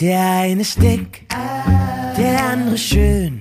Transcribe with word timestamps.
Der 0.00 0.20
eine 0.42 0.60
ist 0.60 0.80
dick, 0.80 1.26
der 2.16 2.44
andere 2.52 2.78
schön. 2.78 3.40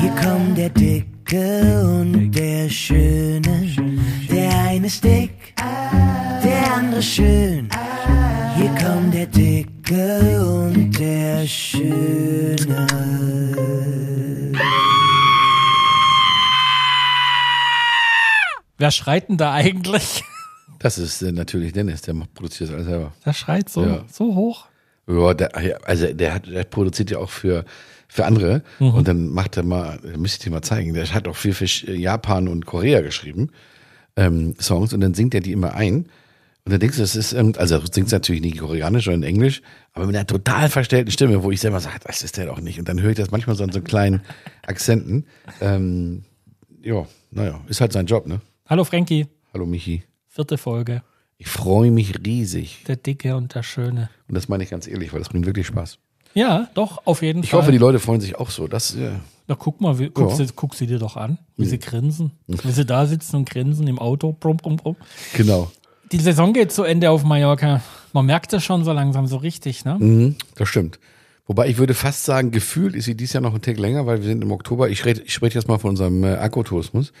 Hier 0.00 0.10
kommt 0.22 0.56
der 0.56 0.70
Dicke 0.70 1.82
und 1.84 2.30
der 2.32 2.68
Schöne. 2.70 3.74
Der 4.30 4.58
eine 4.64 4.86
ist 4.86 5.04
dick, 5.04 5.54
der 6.42 6.74
andere 6.74 7.02
schön. 7.02 7.68
Hier 8.56 8.70
kommt 8.82 9.12
der 9.14 9.26
Dicke 9.26 10.40
und 10.42 10.98
der 10.98 11.46
Schöne. 11.46 12.86
Wer 18.78 18.90
schreit 18.92 19.28
denn 19.28 19.36
da 19.36 19.52
eigentlich? 19.52 20.22
Das 20.78 20.98
ist 20.98 21.22
äh, 21.22 21.32
natürlich 21.32 21.72
Dennis, 21.72 22.02
der 22.02 22.14
macht, 22.14 22.32
produziert 22.34 22.70
das 22.70 22.74
alles 22.76 22.86
selber. 22.86 23.12
Der 23.26 23.32
schreit 23.32 23.68
so, 23.68 23.84
Ja. 23.84 24.04
so 24.10 24.34
hoch. 24.36 24.66
Ja, 25.08 25.32
der, 25.34 25.56
also 25.88 26.12
der, 26.12 26.34
hat, 26.34 26.46
der 26.46 26.64
produziert 26.64 27.10
ja 27.10 27.18
auch 27.18 27.30
für, 27.30 27.64
für 28.08 28.26
andere 28.26 28.62
und 28.78 29.08
dann 29.08 29.28
macht 29.28 29.56
er 29.56 29.62
mal, 29.62 29.98
müsste 30.16 30.38
ich 30.38 30.44
dir 30.44 30.50
mal 30.50 30.62
zeigen, 30.62 30.92
der 30.92 31.06
hat 31.14 31.26
auch 31.26 31.36
viel 31.36 31.54
für 31.54 31.64
Japan 31.92 32.46
und 32.46 32.66
Korea 32.66 33.00
geschrieben, 33.00 33.50
ähm, 34.16 34.54
Songs 34.60 34.92
und 34.92 35.00
dann 35.00 35.14
singt 35.14 35.34
er 35.34 35.40
die 35.40 35.52
immer 35.52 35.74
ein. 35.74 36.06
Und 36.64 36.72
dann 36.72 36.80
denkst 36.80 36.96
du, 36.96 37.02
das 37.02 37.16
ist 37.16 37.34
also 37.34 37.76
er 37.76 37.82
singt 37.90 38.12
natürlich 38.12 38.42
nicht 38.42 38.58
koreanisch 38.58 39.06
oder 39.06 39.14
in 39.14 39.22
Englisch, 39.22 39.62
aber 39.94 40.04
mit 40.04 40.14
einer 40.14 40.26
total 40.26 40.68
verstellten 40.68 41.10
Stimme, 41.10 41.42
wo 41.42 41.50
ich 41.50 41.60
selber 41.60 41.80
sage, 41.80 42.00
das 42.04 42.22
ist 42.22 42.36
der 42.36 42.44
doch 42.44 42.60
nicht. 42.60 42.78
Und 42.78 42.86
dann 42.90 43.00
höre 43.00 43.12
ich 43.12 43.16
das 43.16 43.30
manchmal 43.30 43.56
so 43.56 43.64
an 43.64 43.72
so 43.72 43.80
kleinen 43.80 44.20
Akzenten. 44.66 45.24
Ähm, 45.62 46.24
ja, 46.82 47.06
naja, 47.30 47.60
ist 47.68 47.80
halt 47.80 47.94
sein 47.94 48.04
Job, 48.04 48.26
ne? 48.26 48.42
Hallo 48.66 48.84
Frankie, 48.84 49.26
Hallo 49.54 49.64
Michi. 49.64 50.02
vierte 50.26 50.58
Folge. 50.58 51.02
Ich 51.40 51.48
freue 51.48 51.90
mich 51.92 52.14
riesig. 52.26 52.84
Der 52.88 52.96
Dicke 52.96 53.36
und 53.36 53.54
der 53.54 53.62
Schöne. 53.62 54.10
Und 54.28 54.34
das 54.34 54.48
meine 54.48 54.64
ich 54.64 54.70
ganz 54.70 54.88
ehrlich, 54.88 55.12
weil 55.12 55.20
das 55.20 55.28
bringt 55.28 55.46
wirklich 55.46 55.66
Spaß. 55.68 55.98
Ja, 56.34 56.68
doch, 56.74 57.02
auf 57.06 57.22
jeden 57.22 57.42
Ich 57.44 57.50
Fall. 57.50 57.62
hoffe, 57.62 57.72
die 57.72 57.78
Leute 57.78 58.00
freuen 58.00 58.20
sich 58.20 58.36
auch 58.36 58.50
so. 58.50 58.66
Das, 58.66 58.94
äh, 58.96 59.12
Na, 59.46 59.54
guck 59.54 59.80
mal, 59.80 59.98
wie, 59.98 60.10
guck, 60.10 60.30
Ja. 60.30 60.36
sie, 60.36 60.46
guck 60.54 60.74
sie 60.74 60.86
dir 60.86 60.98
doch 60.98 61.16
an, 61.16 61.38
wie 61.56 61.64
sie 61.64 61.78
grinsen. 61.78 62.32
Wie 62.48 62.70
sie 62.72 62.84
da 62.84 63.06
sitzen 63.06 63.36
und 63.36 63.48
grinsen 63.48 63.86
im 63.86 63.98
Auto. 63.98 64.32
Brumm, 64.38 64.56
brumm, 64.58 64.76
brumm. 64.76 64.96
genau. 65.34 65.70
Die 66.12 66.18
Saison 66.18 66.52
geht 66.52 66.72
zu 66.72 66.82
Ende 66.84 67.10
auf 67.10 67.22
Mallorca. 67.22 67.82
Man 68.12 68.26
merkt 68.26 68.52
es 68.52 68.64
schon 68.64 68.82
so 68.84 68.92
langsam 68.92 69.26
so 69.26 69.36
richtig, 69.36 69.84
ne? 69.84 69.96
Mhm, 69.98 70.36
das 70.56 70.68
stimmt. 70.68 70.98
Wobei 71.46 71.68
ich 71.68 71.78
würde 71.78 71.94
fast 71.94 72.24
sagen, 72.24 72.50
gefühlt 72.50 72.94
ist 72.96 73.04
sie 73.06 73.14
dieses 73.14 73.32
Jahr 73.34 73.42
noch 73.42 73.54
ein 73.54 73.62
Tick 73.62 73.78
länger, 73.78 74.06
weil 74.06 74.18
wir 74.20 74.26
sind 74.28 74.42
im 74.42 74.50
Oktober. 74.50 74.88
Ich, 74.90 75.04
red, 75.04 75.22
ich 75.24 75.32
spreche 75.34 75.58
jetzt 75.58 75.68
mal 75.68 75.78
von 75.78 75.90
unserem 75.90 76.24
äh, 76.24 76.34
Akkutourismus. 76.34 77.12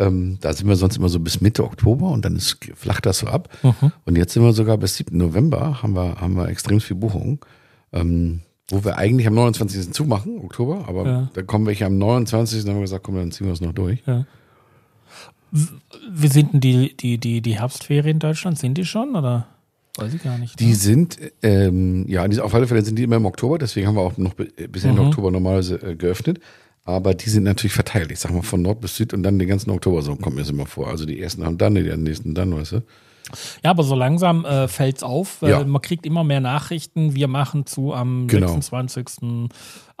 Ähm, 0.00 0.38
da 0.40 0.52
sind 0.52 0.66
wir 0.66 0.74
sonst 0.76 0.96
immer 0.96 1.08
so 1.08 1.20
bis 1.20 1.40
Mitte 1.40 1.62
Oktober 1.62 2.08
und 2.10 2.24
dann 2.24 2.34
ist, 2.34 2.58
flacht 2.74 3.06
das 3.06 3.18
so 3.20 3.26
ab. 3.28 3.48
Und 4.06 4.16
jetzt 4.16 4.32
sind 4.32 4.42
wir 4.42 4.52
sogar 4.52 4.78
bis 4.78 4.96
7. 4.96 5.16
November, 5.16 5.82
haben 5.82 5.94
wir, 5.94 6.20
haben 6.20 6.34
wir 6.36 6.48
extrem 6.48 6.80
viel 6.80 6.96
Buchungen. 6.96 7.38
Ähm, 7.92 8.40
wo 8.70 8.84
wir 8.84 8.96
eigentlich 8.98 9.26
am 9.26 9.34
29. 9.34 9.92
zumachen, 9.92 10.38
Oktober, 10.38 10.84
aber 10.88 11.04
Ja. 11.06 11.30
da 11.34 11.42
kommen 11.42 11.66
welche 11.66 11.86
am 11.86 11.98
29. 11.98 12.60
Dann 12.62 12.70
haben 12.70 12.76
wir 12.78 12.82
gesagt, 12.82 13.04
komm, 13.04 13.16
dann 13.16 13.30
ziehen 13.32 13.46
wir 13.48 13.52
es 13.52 13.60
noch 13.60 13.72
durch. 13.72 13.98
Ja. 14.06 14.26
Wie 15.52 16.28
sind 16.28 16.52
denn 16.52 16.60
die, 16.60 16.96
die, 16.96 17.18
die, 17.18 17.40
die 17.40 17.58
Herbstferien 17.58 18.16
in 18.16 18.18
Deutschland? 18.20 18.58
Sind 18.58 18.78
die 18.78 18.84
schon 18.84 19.16
oder? 19.16 19.48
Weiß 19.96 20.14
ich 20.14 20.22
gar 20.22 20.38
nicht. 20.38 20.60
Die 20.60 20.66
ne? 20.68 20.74
sind, 20.76 21.18
ähm, 21.42 22.04
ja, 22.08 22.24
auf 22.42 22.54
alle 22.54 22.68
Fälle 22.68 22.82
sind 22.84 22.96
die 22.96 23.02
immer 23.02 23.16
im 23.16 23.26
Oktober, 23.26 23.58
deswegen 23.58 23.88
haben 23.88 23.96
wir 23.96 24.02
auch 24.02 24.16
noch 24.16 24.34
bi- 24.34 24.52
bis 24.68 24.84
Ende 24.84 25.02
Oktober 25.02 25.32
normalerweise 25.32 25.82
äh, 25.82 25.96
geöffnet. 25.96 26.38
Aber 26.84 27.14
die 27.14 27.28
sind 27.30 27.44
natürlich 27.44 27.74
verteilt. 27.74 28.10
Ich 28.10 28.18
sag 28.20 28.32
mal 28.32 28.42
von 28.42 28.62
Nord 28.62 28.80
bis 28.80 28.96
Süd 28.96 29.12
und 29.14 29.22
dann 29.22 29.38
den 29.38 29.48
ganzen 29.48 29.70
Oktober, 29.70 30.02
so 30.02 30.16
kommt 30.16 30.36
mir 30.36 30.42
das 30.42 30.50
immer 30.50 30.66
vor. 30.66 30.88
Also 30.88 31.04
die 31.06 31.20
ersten 31.20 31.44
haben 31.44 31.58
dann, 31.58 31.74
die 31.74 31.82
nächsten 31.96 32.34
dann, 32.34 32.54
weißt 32.56 32.72
du? 32.72 32.82
Ja, 33.62 33.70
aber 33.70 33.84
so 33.84 33.94
langsam 33.94 34.44
äh, 34.44 34.66
fällt's 34.66 35.02
auf. 35.04 35.40
Weil 35.42 35.50
Ja. 35.50 35.64
Man 35.64 35.80
kriegt 35.82 36.04
immer 36.04 36.24
mehr 36.24 36.40
Nachrichten. 36.40 37.14
Wir 37.14 37.28
machen 37.28 37.64
zu 37.66 37.94
am 37.94 38.26
Genau. 38.26 38.48
26. 38.48 39.48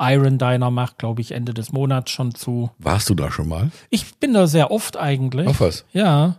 Iron 0.00 0.38
Diner 0.38 0.70
macht, 0.72 0.98
glaube 0.98 1.20
ich, 1.20 1.30
Ende 1.32 1.54
des 1.54 1.70
Monats 1.70 2.10
schon 2.10 2.34
zu. 2.34 2.70
Warst 2.78 3.08
du 3.08 3.14
da 3.14 3.30
schon 3.30 3.46
mal? 3.46 3.70
Ich 3.90 4.16
bin 4.16 4.32
da 4.32 4.46
sehr 4.48 4.70
oft 4.72 4.96
eigentlich. 4.96 5.46
Auf 5.46 5.60
was? 5.60 5.84
Ja. 5.92 6.38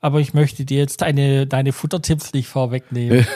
Aber 0.00 0.20
ich 0.20 0.32
möchte 0.32 0.64
dir 0.64 0.78
jetzt 0.78 1.02
deine, 1.02 1.46
deine 1.46 1.72
Futtertipps 1.72 2.32
nicht 2.32 2.48
vorwegnehmen. 2.48 3.26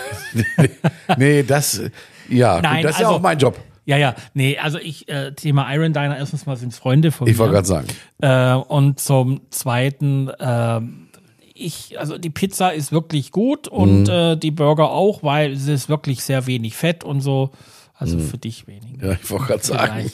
nee, 1.17 1.43
das, 1.43 1.81
ja, 2.29 2.61
Nein, 2.61 2.83
das 2.83 2.93
ist 2.93 3.01
ja 3.01 3.07
also- 3.09 3.19
auch 3.19 3.23
mein 3.23 3.39
Job. 3.39 3.59
Ja, 3.87 3.97
ja. 3.97 4.15
Nee, 4.35 4.59
also 4.59 4.79
ich, 4.79 5.09
äh, 5.09 5.33
Thema 5.33 5.73
Iron 5.75 5.93
Diner, 5.95 6.17
erstens 6.19 6.45
mal 6.45 6.57
sind 6.57 6.75
Freunde 6.75 7.11
von 7.13 7.27
Ich 7.27 7.39
wollte 7.39 7.55
gerade 7.55 7.67
sagen. 7.67 7.87
Äh, 8.21 8.55
und 8.55 9.01
zum 9.01 9.41
Zweiten, 9.51 10.31
ähm, 10.39 11.09
ich, 11.55 11.99
also 11.99 12.19
die 12.19 12.29
Pizza 12.31 12.75
ist 12.75 12.93
wirklich 12.93 13.31
gut 13.31 13.71
Mhm. 13.73 13.79
und 13.79 14.09
äh, 14.11 14.37
die 14.37 14.51
Burger 14.51 14.91
auch, 14.91 15.23
weil 15.23 15.53
es 15.53 15.67
ist 15.69 15.89
wirklich 15.89 16.23
sehr 16.23 16.47
wenig 16.47 16.77
Fett 16.77 17.03
und 17.05 17.21
so. 17.23 17.51
Also 17.95 18.19
Mhm. 18.19 18.29
für 18.29 18.37
dich 18.39 18.67
weniger. 18.67 19.07
Ja, 19.13 19.17
ich 19.23 19.31
wollte 19.31 19.47
gerade 19.47 19.65
sagen. 19.65 20.11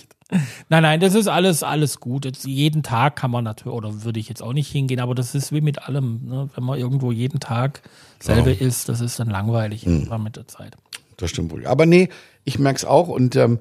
Nein, 0.70 0.82
nein, 0.82 1.00
das 1.00 1.14
ist 1.14 1.26
alles, 1.28 1.62
alles 1.62 2.00
gut. 2.00 2.24
Jetzt, 2.24 2.46
jeden 2.46 2.82
Tag 2.82 3.16
kann 3.16 3.30
man 3.30 3.44
natürlich, 3.44 3.74
oder 3.74 4.02
würde 4.04 4.18
ich 4.20 4.28
jetzt 4.30 4.42
auch 4.42 4.52
nicht 4.54 4.70
hingehen, 4.70 5.00
aber 5.00 5.14
das 5.14 5.34
ist 5.34 5.52
wie 5.52 5.60
mit 5.60 5.82
allem. 5.86 6.20
Ne? 6.24 6.48
Wenn 6.54 6.64
man 6.64 6.78
irgendwo 6.78 7.12
jeden 7.12 7.38
Tag 7.40 7.82
selber 8.18 8.50
isst, 8.58 8.88
das 8.88 9.00
ist 9.02 9.18
dann 9.18 9.28
langweilig 9.28 9.84
Mhm. 9.84 10.08
mit 10.22 10.36
der 10.36 10.46
Zeit. 10.48 10.76
Das 11.22 11.30
stimmt 11.30 11.52
wohl. 11.52 11.64
Aber 11.66 11.86
nee, 11.86 12.08
ich 12.42 12.58
merke 12.58 12.78
es 12.78 12.84
auch 12.84 13.06
und 13.06 13.36
ähm, 13.36 13.60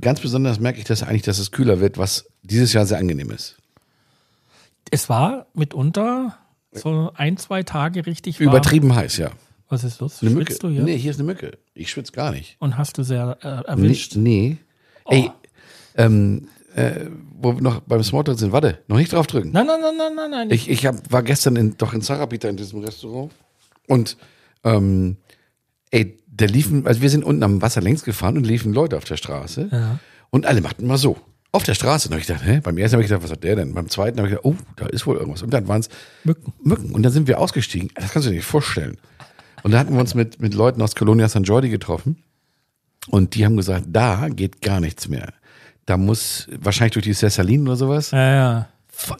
ganz 0.00 0.20
besonders 0.20 0.58
merke 0.58 0.78
ich 0.78 0.84
das 0.84 1.02
eigentlich, 1.02 1.20
dass 1.20 1.38
es 1.38 1.50
kühler 1.50 1.80
wird, 1.80 1.98
was 1.98 2.24
dieses 2.42 2.72
Jahr 2.72 2.86
sehr 2.86 2.96
angenehm 2.96 3.30
ist. 3.30 3.56
Es 4.90 5.10
war 5.10 5.46
mitunter 5.52 6.38
so 6.72 7.12
ein, 7.14 7.36
zwei 7.36 7.62
Tage 7.62 8.06
richtig 8.06 8.40
warm. 8.40 8.48
Übertrieben 8.48 8.94
heiß, 8.94 9.18
ja. 9.18 9.32
Was 9.68 9.84
ist 9.84 10.00
los? 10.00 10.22
Eine 10.22 10.30
Mücke. 10.30 10.46
Schwitzt 10.46 10.62
du 10.62 10.70
hier? 10.70 10.82
Nee, 10.82 10.96
hier 10.96 11.10
ist 11.10 11.18
eine 11.20 11.26
Mücke. 11.26 11.58
Ich 11.74 11.90
schwitze 11.90 12.12
gar 12.12 12.30
nicht. 12.30 12.56
Und 12.58 12.78
hast 12.78 12.96
du 12.96 13.02
sehr 13.02 13.36
äh, 13.42 13.48
Nee. 13.48 13.62
erwischt? 13.66 14.16
nee. 14.16 14.56
Ey, 15.04 15.30
ähm, 15.94 16.48
äh, 16.74 17.06
wo 17.38 17.54
wir 17.54 17.60
noch 17.60 17.80
beim 17.80 18.02
Smalltalk 18.02 18.38
sind, 18.38 18.52
warte, 18.52 18.78
noch 18.88 18.96
nicht 18.96 19.12
drauf 19.12 19.26
drücken. 19.26 19.50
Nein, 19.52 19.66
nein, 19.66 19.80
nein, 19.82 19.94
nein, 19.98 20.14
nein, 20.16 20.30
nein. 20.30 20.50
Ich, 20.50 20.70
ich 20.70 20.86
hab, 20.86 21.12
war 21.12 21.22
gestern 21.22 21.56
in, 21.56 21.76
doch 21.76 21.92
in 21.92 22.00
Sarapita 22.00 22.48
in 22.48 22.56
diesem 22.56 22.82
Restaurant 22.82 23.30
und 23.88 24.16
ähm, 24.64 25.18
ey, 25.90 26.18
da 26.30 26.46
liefen, 26.46 26.86
also 26.86 27.00
wir 27.02 27.10
sind 27.10 27.24
unten 27.24 27.42
am 27.42 27.62
Wasser 27.62 27.80
längs 27.80 28.04
gefahren 28.04 28.36
und 28.36 28.44
liefen 28.46 28.72
Leute 28.72 28.96
auf 28.96 29.04
der 29.04 29.16
Straße 29.16 29.68
Ja. 29.72 29.98
und 30.30 30.46
alle 30.46 30.60
machten 30.60 30.86
mal 30.86 30.98
so. 30.98 31.16
Auf 31.50 31.62
der 31.62 31.74
Straße. 31.74 32.08
Und 32.08 32.12
hab 32.14 32.20
ich 32.20 32.26
gedacht, 32.26 32.44
hä? 32.44 32.60
Beim 32.62 32.76
ersten 32.76 32.94
habe 32.96 33.02
ich 33.02 33.08
gedacht, 33.08 33.24
was 33.24 33.30
hat 33.30 33.42
der 33.42 33.56
denn? 33.56 33.72
Beim 33.72 33.88
zweiten 33.88 34.18
habe 34.18 34.28
ich 34.28 34.34
gedacht, 34.34 34.44
oh, 34.44 34.56
da 34.76 34.86
ist 34.86 35.06
wohl 35.06 35.16
irgendwas. 35.16 35.42
Und 35.42 35.50
dann 35.50 35.66
waren 35.66 35.80
es 35.80 35.88
Mücken. 36.22 36.52
Mücken. 36.62 36.90
Und 36.94 37.02
dann 37.02 37.10
sind 37.12 37.26
wir 37.26 37.38
ausgestiegen. 37.40 37.88
Das 37.94 38.12
kannst 38.12 38.26
du 38.26 38.30
dir 38.30 38.36
nicht 38.36 38.44
vorstellen. 38.44 38.98
Und 39.62 39.70
da 39.72 39.78
hatten 39.78 39.94
wir 39.94 40.00
uns 40.00 40.14
mit, 40.14 40.42
mit 40.42 40.52
Leuten 40.52 40.82
aus 40.82 40.94
Colonia 40.94 41.26
San 41.28 41.44
Jordi 41.44 41.70
getroffen. 41.70 42.22
Und 43.08 43.34
die 43.34 43.46
haben 43.46 43.56
gesagt, 43.56 43.86
da 43.88 44.28
geht 44.28 44.60
gar 44.60 44.80
nichts 44.80 45.08
mehr. 45.08 45.32
Da 45.86 45.96
muss 45.96 46.48
wahrscheinlich 46.60 46.92
durch 46.92 47.04
die 47.06 47.14
Cessalinen 47.14 47.66
oder 47.66 47.76
sowas. 47.76 48.10
Ja, 48.10 48.34
ja. 48.34 48.68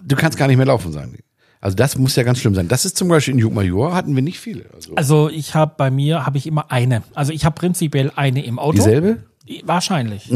Du 0.05 0.15
kannst 0.15 0.37
gar 0.37 0.49
nicht 0.49 0.59
mehr 0.59 0.67
laufen, 0.67 0.93
sagen 0.93 1.15
die. 1.17 1.25
Also 1.61 1.75
das 1.77 1.99
muss 1.99 2.15
ja 2.17 2.23
ganz 2.23 2.39
schlimm 2.39 2.55
sein. 2.55 2.69
Das 2.69 2.85
ist 2.85 2.97
zum 2.97 3.09
Beispiel 3.09 3.35
in 3.35 3.41
Jugmajor 3.41 3.95
hatten 3.95 4.15
wir 4.15 4.23
nicht 4.23 4.39
viele. 4.39 4.67
Also 4.75 4.95
Also 4.95 5.29
ich 5.29 5.55
habe 5.55 5.75
bei 5.77 5.91
mir 5.91 6.25
habe 6.25 6.39
ich 6.39 6.47
immer 6.47 6.71
eine. 6.71 7.03
Also 7.15 7.33
ich 7.33 7.45
habe 7.45 7.55
prinzipiell 7.55 8.13
eine 8.15 8.45
im 8.45 8.59
Auto. 8.59 8.77
dieselbe? 8.77 9.25
Wahrscheinlich. 9.65 10.31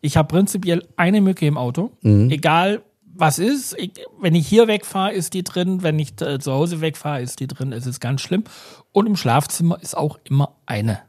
Ich 0.00 0.16
habe 0.16 0.28
prinzipiell 0.28 0.84
eine 0.96 1.20
Mücke 1.20 1.46
im 1.46 1.56
Auto. 1.56 1.92
Egal 2.02 2.82
was 3.20 3.38
ist. 3.40 3.76
Ich, 3.78 3.92
wenn 4.20 4.34
ich 4.36 4.46
hier 4.46 4.68
wegfahre, 4.68 5.12
ist 5.12 5.34
die 5.34 5.42
drin. 5.42 5.82
Wenn 5.82 5.98
ich 5.98 6.20
äh, 6.20 6.38
zu 6.38 6.52
Hause 6.52 6.80
wegfahre, 6.80 7.20
ist 7.20 7.40
die 7.40 7.48
drin. 7.48 7.72
Es 7.72 7.84
ist 7.86 7.98
ganz 8.00 8.20
schlimm. 8.20 8.44
Und 8.92 9.06
im 9.06 9.16
Schlafzimmer 9.16 9.80
ist 9.82 9.96
auch 9.96 10.18
immer 10.24 10.54
eine. 10.66 11.00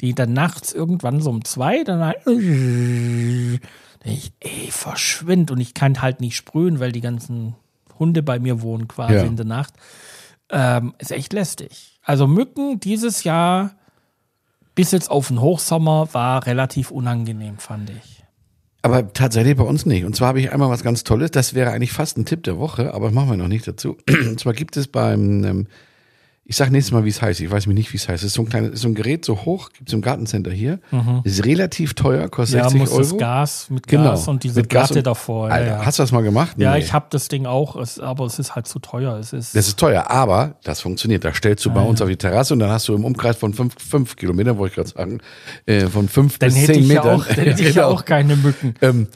Die 0.00 0.14
dann 0.14 0.32
nachts 0.34 0.72
irgendwann 0.72 1.20
so 1.22 1.30
um 1.30 1.44
zwei, 1.44 1.82
dann 1.84 2.00
halt, 2.04 2.18
ich, 4.04 4.32
ey, 4.40 4.68
verschwind. 4.70 5.50
Und 5.50 5.60
ich 5.60 5.74
kann 5.74 6.02
halt 6.02 6.20
nicht 6.20 6.36
sprühen, 6.36 6.80
weil 6.80 6.92
die 6.92 7.00
ganzen 7.00 7.54
Hunde 7.98 8.22
bei 8.22 8.38
mir 8.38 8.62
wohnen 8.62 8.88
quasi 8.88 9.14
Ja. 9.14 9.22
in 9.22 9.36
der 9.36 9.46
Nacht. 9.46 9.74
Ähm, 10.50 10.94
ist 10.98 11.12
echt 11.12 11.32
lästig. 11.32 11.98
Also 12.02 12.26
Mücken 12.26 12.80
dieses 12.80 13.24
Jahr 13.24 13.72
bis 14.74 14.92
jetzt 14.92 15.10
auf 15.10 15.28
den 15.28 15.40
Hochsommer 15.40 16.08
war 16.12 16.46
relativ 16.46 16.90
unangenehm, 16.90 17.58
fand 17.58 17.90
ich. 17.90 18.22
Aber 18.82 19.12
tatsächlich 19.12 19.56
bei 19.56 19.64
uns 19.64 19.84
nicht. 19.86 20.04
Und 20.04 20.14
zwar 20.14 20.28
habe 20.28 20.40
ich 20.40 20.52
einmal 20.52 20.70
was 20.70 20.84
ganz 20.84 21.02
Tolles. 21.04 21.32
Das 21.32 21.52
wäre 21.54 21.72
eigentlich 21.72 21.92
fast 21.92 22.16
ein 22.16 22.24
Tipp 22.24 22.44
der 22.44 22.58
Woche, 22.58 22.94
aber 22.94 23.10
machen 23.10 23.28
wir 23.30 23.36
noch 23.36 23.48
nicht 23.48 23.66
dazu. 23.66 23.96
Und 24.08 24.38
zwar 24.38 24.52
gibt 24.52 24.76
es 24.76 24.86
beim, 24.86 25.44
ähm, 25.44 25.66
ich 26.50 26.56
sag 26.56 26.70
nächstes 26.70 26.92
Mal, 26.92 27.04
wie 27.04 27.10
es 27.10 27.20
heißt. 27.20 27.40
Ich 27.40 27.50
weiß 27.50 27.66
mich 27.66 27.76
nicht, 27.76 27.92
wie 27.92 27.98
es 27.98 28.08
heißt. 28.08 28.22
Es 28.22 28.28
ist 28.28 28.34
so 28.34 28.40
ein 28.42 28.48
kleines, 28.48 28.70
ist 28.70 28.80
so 28.80 28.88
ein 28.88 28.94
Gerät 28.94 29.22
so 29.22 29.44
hoch, 29.44 29.68
gibt 29.76 29.90
es 29.90 29.92
im 29.92 30.00
Gartencenter 30.00 30.50
hier. 30.50 30.80
Ist 31.22 31.44
relativ 31.44 31.92
teuer, 31.92 32.26
kostet 32.30 32.56
Mhm. 32.56 32.64
Ja, 32.64 32.70
60 32.70 32.80
muss 32.80 32.90
Euro. 32.92 33.00
das 33.02 33.18
Gas 33.18 33.66
mit 33.70 33.86
Genau. 33.86 34.04
Gas 34.10 34.28
und 34.28 34.42
diese 34.42 34.60
Mit 34.60 34.70
Gas 34.70 34.86
Platte 34.88 35.00
und- 35.00 35.06
davor. 35.06 35.50
Alter, 35.50 35.66
ja, 35.66 35.78
ja. 35.80 35.84
Hast 35.84 35.98
du 35.98 36.02
das 36.04 36.10
mal 36.10 36.22
gemacht? 36.22 36.56
ja 36.56 36.72
Nee. 36.72 36.78
ich 36.78 36.94
habe 36.94 37.04
das 37.10 37.28
Ding 37.28 37.44
auch, 37.44 37.76
es, 37.76 38.00
aber 38.00 38.24
es 38.24 38.38
ist 38.38 38.54
halt 38.54 38.66
zu 38.66 38.78
teuer. 38.78 39.18
Es 39.18 39.34
ist, 39.34 39.54
Das 39.54 39.68
ist 39.68 39.78
teuer, 39.78 40.10
aber 40.10 40.54
das 40.64 40.80
funktioniert. 40.80 41.22
Da 41.22 41.34
stellst 41.34 41.66
du 41.66 41.70
bei 41.70 41.82
uns 41.82 42.00
auf 42.00 42.08
die 42.08 42.16
Terrasse 42.16 42.54
und 42.54 42.60
dann 42.60 42.70
hast 42.70 42.88
du 42.88 42.94
im 42.94 43.04
Umkreis 43.04 43.36
von 43.36 43.52
fünf, 43.52 43.74
fünf 43.78 44.16
Kilometern, 44.16 44.56
wollte 44.56 44.70
ich 44.72 44.76
gerade 44.76 44.88
sagen, 44.88 45.20
äh, 45.66 45.86
von 45.86 46.08
fünf 46.08 46.38
dann 46.38 46.48
bis 46.54 46.64
zehn 46.64 46.80
ich, 46.80 46.88
ja 46.88 46.94
Metern. 47.02 47.20
auch, 47.20 47.26
dann 47.26 47.44
hätte 47.44 47.62
ich 47.62 47.68
ja 47.76 47.82
Genau. 47.84 47.88
auch 47.94 48.06
keine 48.06 48.36
Mücken. 48.36 48.74
Ähm, 48.80 49.08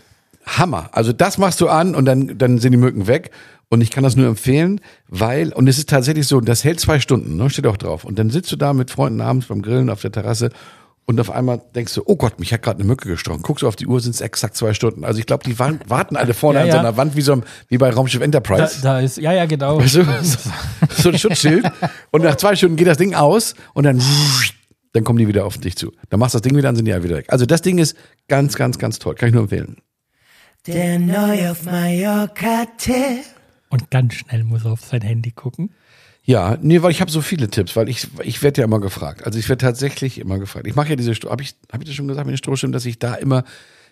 Hammer. 0.44 0.90
Also 0.93 1.12
das 1.14 1.38
machst 1.38 1.61
du 1.62 1.69
an 1.69 1.94
und 1.94 2.05
dann, 2.05 2.37
dann 2.37 2.58
sind 2.58 2.73
die 2.73 2.76
Mücken 2.79 3.06
weg. 3.06 3.31
Und 3.72 3.80
ich 3.80 3.90
kann 3.90 4.04
das 4.04 4.16
nur 4.16 4.26
empfehlen, 4.26 4.82
weil, 5.08 5.50
und 5.54 5.66
es 5.66 5.78
ist 5.78 5.88
tatsächlich 5.88 6.26
so, 6.26 6.42
das 6.42 6.62
hält 6.62 6.78
zwei 6.78 7.00
Stunden, 7.00 7.36
ne, 7.36 7.48
steht 7.48 7.66
auch 7.66 7.78
drauf. 7.78 8.04
Und 8.04 8.19
dann 8.19 8.28
sitzt 8.28 8.52
du 8.52 8.56
da 8.56 8.74
mit 8.74 8.90
Freunden 8.90 9.22
abends 9.22 9.46
beim 9.46 9.62
Grillen 9.62 9.88
auf 9.88 10.02
der 10.02 10.12
Terrasse 10.12 10.50
Und 11.04 11.19
auf 11.20 11.30
einmal 11.30 11.60
denkst 11.74 11.94
du, 11.94 12.02
oh 12.06 12.14
Gott, 12.16 12.38
mich 12.38 12.52
hat 12.52 12.62
gerade 12.62 12.78
eine 12.78 12.86
Mücke 12.86 13.08
gestochen. 13.08 13.42
Guckst 13.42 13.62
du 13.62 13.69
auf 13.69 13.74
die 13.74 13.86
Uhr, 13.86 13.98
sind 14.00 14.14
es 14.14 14.20
exakt 14.20 14.56
zwei 14.56 14.72
Stunden. 14.72 15.04
Also 15.04 15.19
ich 15.19 15.26
glaube, 15.26 15.42
die 15.44 15.58
waren, 15.58 15.80
warten 15.88 16.16
alle 16.16 16.32
vorne 16.32 16.58
Ja, 16.60 16.62
an 16.62 16.69
ja. 16.69 16.72
so 16.74 16.78
einer 16.80 16.96
Wand 16.96 17.16
wie, 17.16 17.22
so, 17.22 17.42
wie 17.69 17.78
bei 17.78 17.90
Raumschiff 17.90 18.20
Da, 18.20 18.24
Enterprise. 18.24 18.80
da 18.82 19.00
ist, 19.00 19.16
ja, 19.16 19.32
ja, 19.32 19.46
genau. 19.46 19.78
Weißt 19.80 19.96
du, 19.96 20.04
so, 20.04 20.38
so 20.90 21.08
ein 21.08 21.19
Schutzschild. 21.19 21.64
Und 22.12 22.22
nach 22.22 22.36
zwei 22.36 22.54
Stunden 22.54 22.76
geht 22.76 22.86
das 22.86 22.98
Ding 22.98 23.14
aus 23.14 23.54
und 23.74 23.84
dann, 23.84 24.00
dann 24.92 25.02
kommen 25.02 25.19
die 25.19 25.26
wieder 25.26 25.44
auf 25.44 25.58
dich 25.58 25.76
zu. 25.76 25.92
Dann 26.10 26.20
machst 26.20 26.34
du 26.34 26.38
das 26.38 26.42
Ding 26.42 26.56
wieder 26.56 26.69
an, 26.69 26.76
sind 26.76 26.84
die 26.84 26.92
ja 26.92 27.02
wieder 27.02 27.16
weg. 27.16 27.26
Also 27.30 27.46
das 27.46 27.62
Ding 27.62 27.78
ist 27.78 27.96
ganz, 28.28 28.54
ganz, 28.54 28.78
ganz 28.78 28.98
toll. 29.00 29.14
Kann 29.16 29.28
ich 29.30 29.34
nur 29.34 29.42
empfehlen. 29.44 29.78
Der 30.69 30.98
neu 31.00 31.50
auf 31.50 31.64
Mallorca-Tipp. 31.64 33.24
Und 33.72 33.90
ganz 33.90 34.12
schnell 34.14 34.44
muss 34.44 34.66
er 34.66 34.72
auf 34.72 34.84
sein 34.84 35.00
Handy 35.00 35.30
gucken. 35.30 35.70
Ja, 36.24 36.58
nee, 36.60 36.82
weil 36.82 36.90
ich 36.90 37.00
habe 37.00 37.10
so 37.10 37.22
viele 37.22 37.48
Tipps, 37.48 37.74
weil 37.74 37.88
ich 37.88 38.06
ich 38.22 38.42
werde 38.42 38.60
ja 38.60 38.66
immer 38.66 38.80
gefragt. 38.80 39.24
Also 39.24 39.38
ich 39.38 39.48
werde 39.48 39.64
tatsächlich 39.64 40.19
immer 40.19 40.38
gefragt. 40.38 40.66
Ich 40.66 40.76
mache 40.76 40.90
ja 40.90 40.96
diese 40.96 41.12
habe 41.14 41.42
ich 41.42 41.56
habe 41.72 41.82
ich 41.82 41.88
das 41.88 41.94
schon 41.94 42.06
gesagt 42.06 42.26
mit 42.26 42.34
den 42.34 42.38
Strohschirmen, 42.38 42.72
dass 42.72 42.84
ich 42.84 42.98
da 42.98 43.14
immer, 43.14 43.44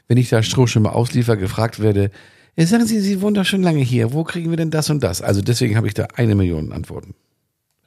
wenn 0.07 0.19
ich 0.19 0.29
da 0.29 0.43
Strohschirme 0.43 0.93
ausliefer, 0.93 1.39
gefragt 1.39 1.81
werde. 1.81 2.11
Ja, 2.57 2.67
sagen 2.67 2.85
Sie, 2.85 3.01
Sie 3.01 3.23
wohnen 3.23 3.35
doch 3.35 3.47
schon 3.47 3.63
lange 3.63 3.81
hier. 3.81 4.13
Wo 4.13 4.23
kriegen 4.23 4.51
wir 4.51 4.59
denn 4.59 4.71
das 4.71 4.91
und 4.91 5.03
das? 5.03 5.23
Also 5.23 5.41
deswegen 5.41 5.77
habe 5.79 5.89
ich 5.89 5.95
da 5.95 6.09
eine 6.15 6.35
Million 6.35 6.73
Antworten. 6.73 7.15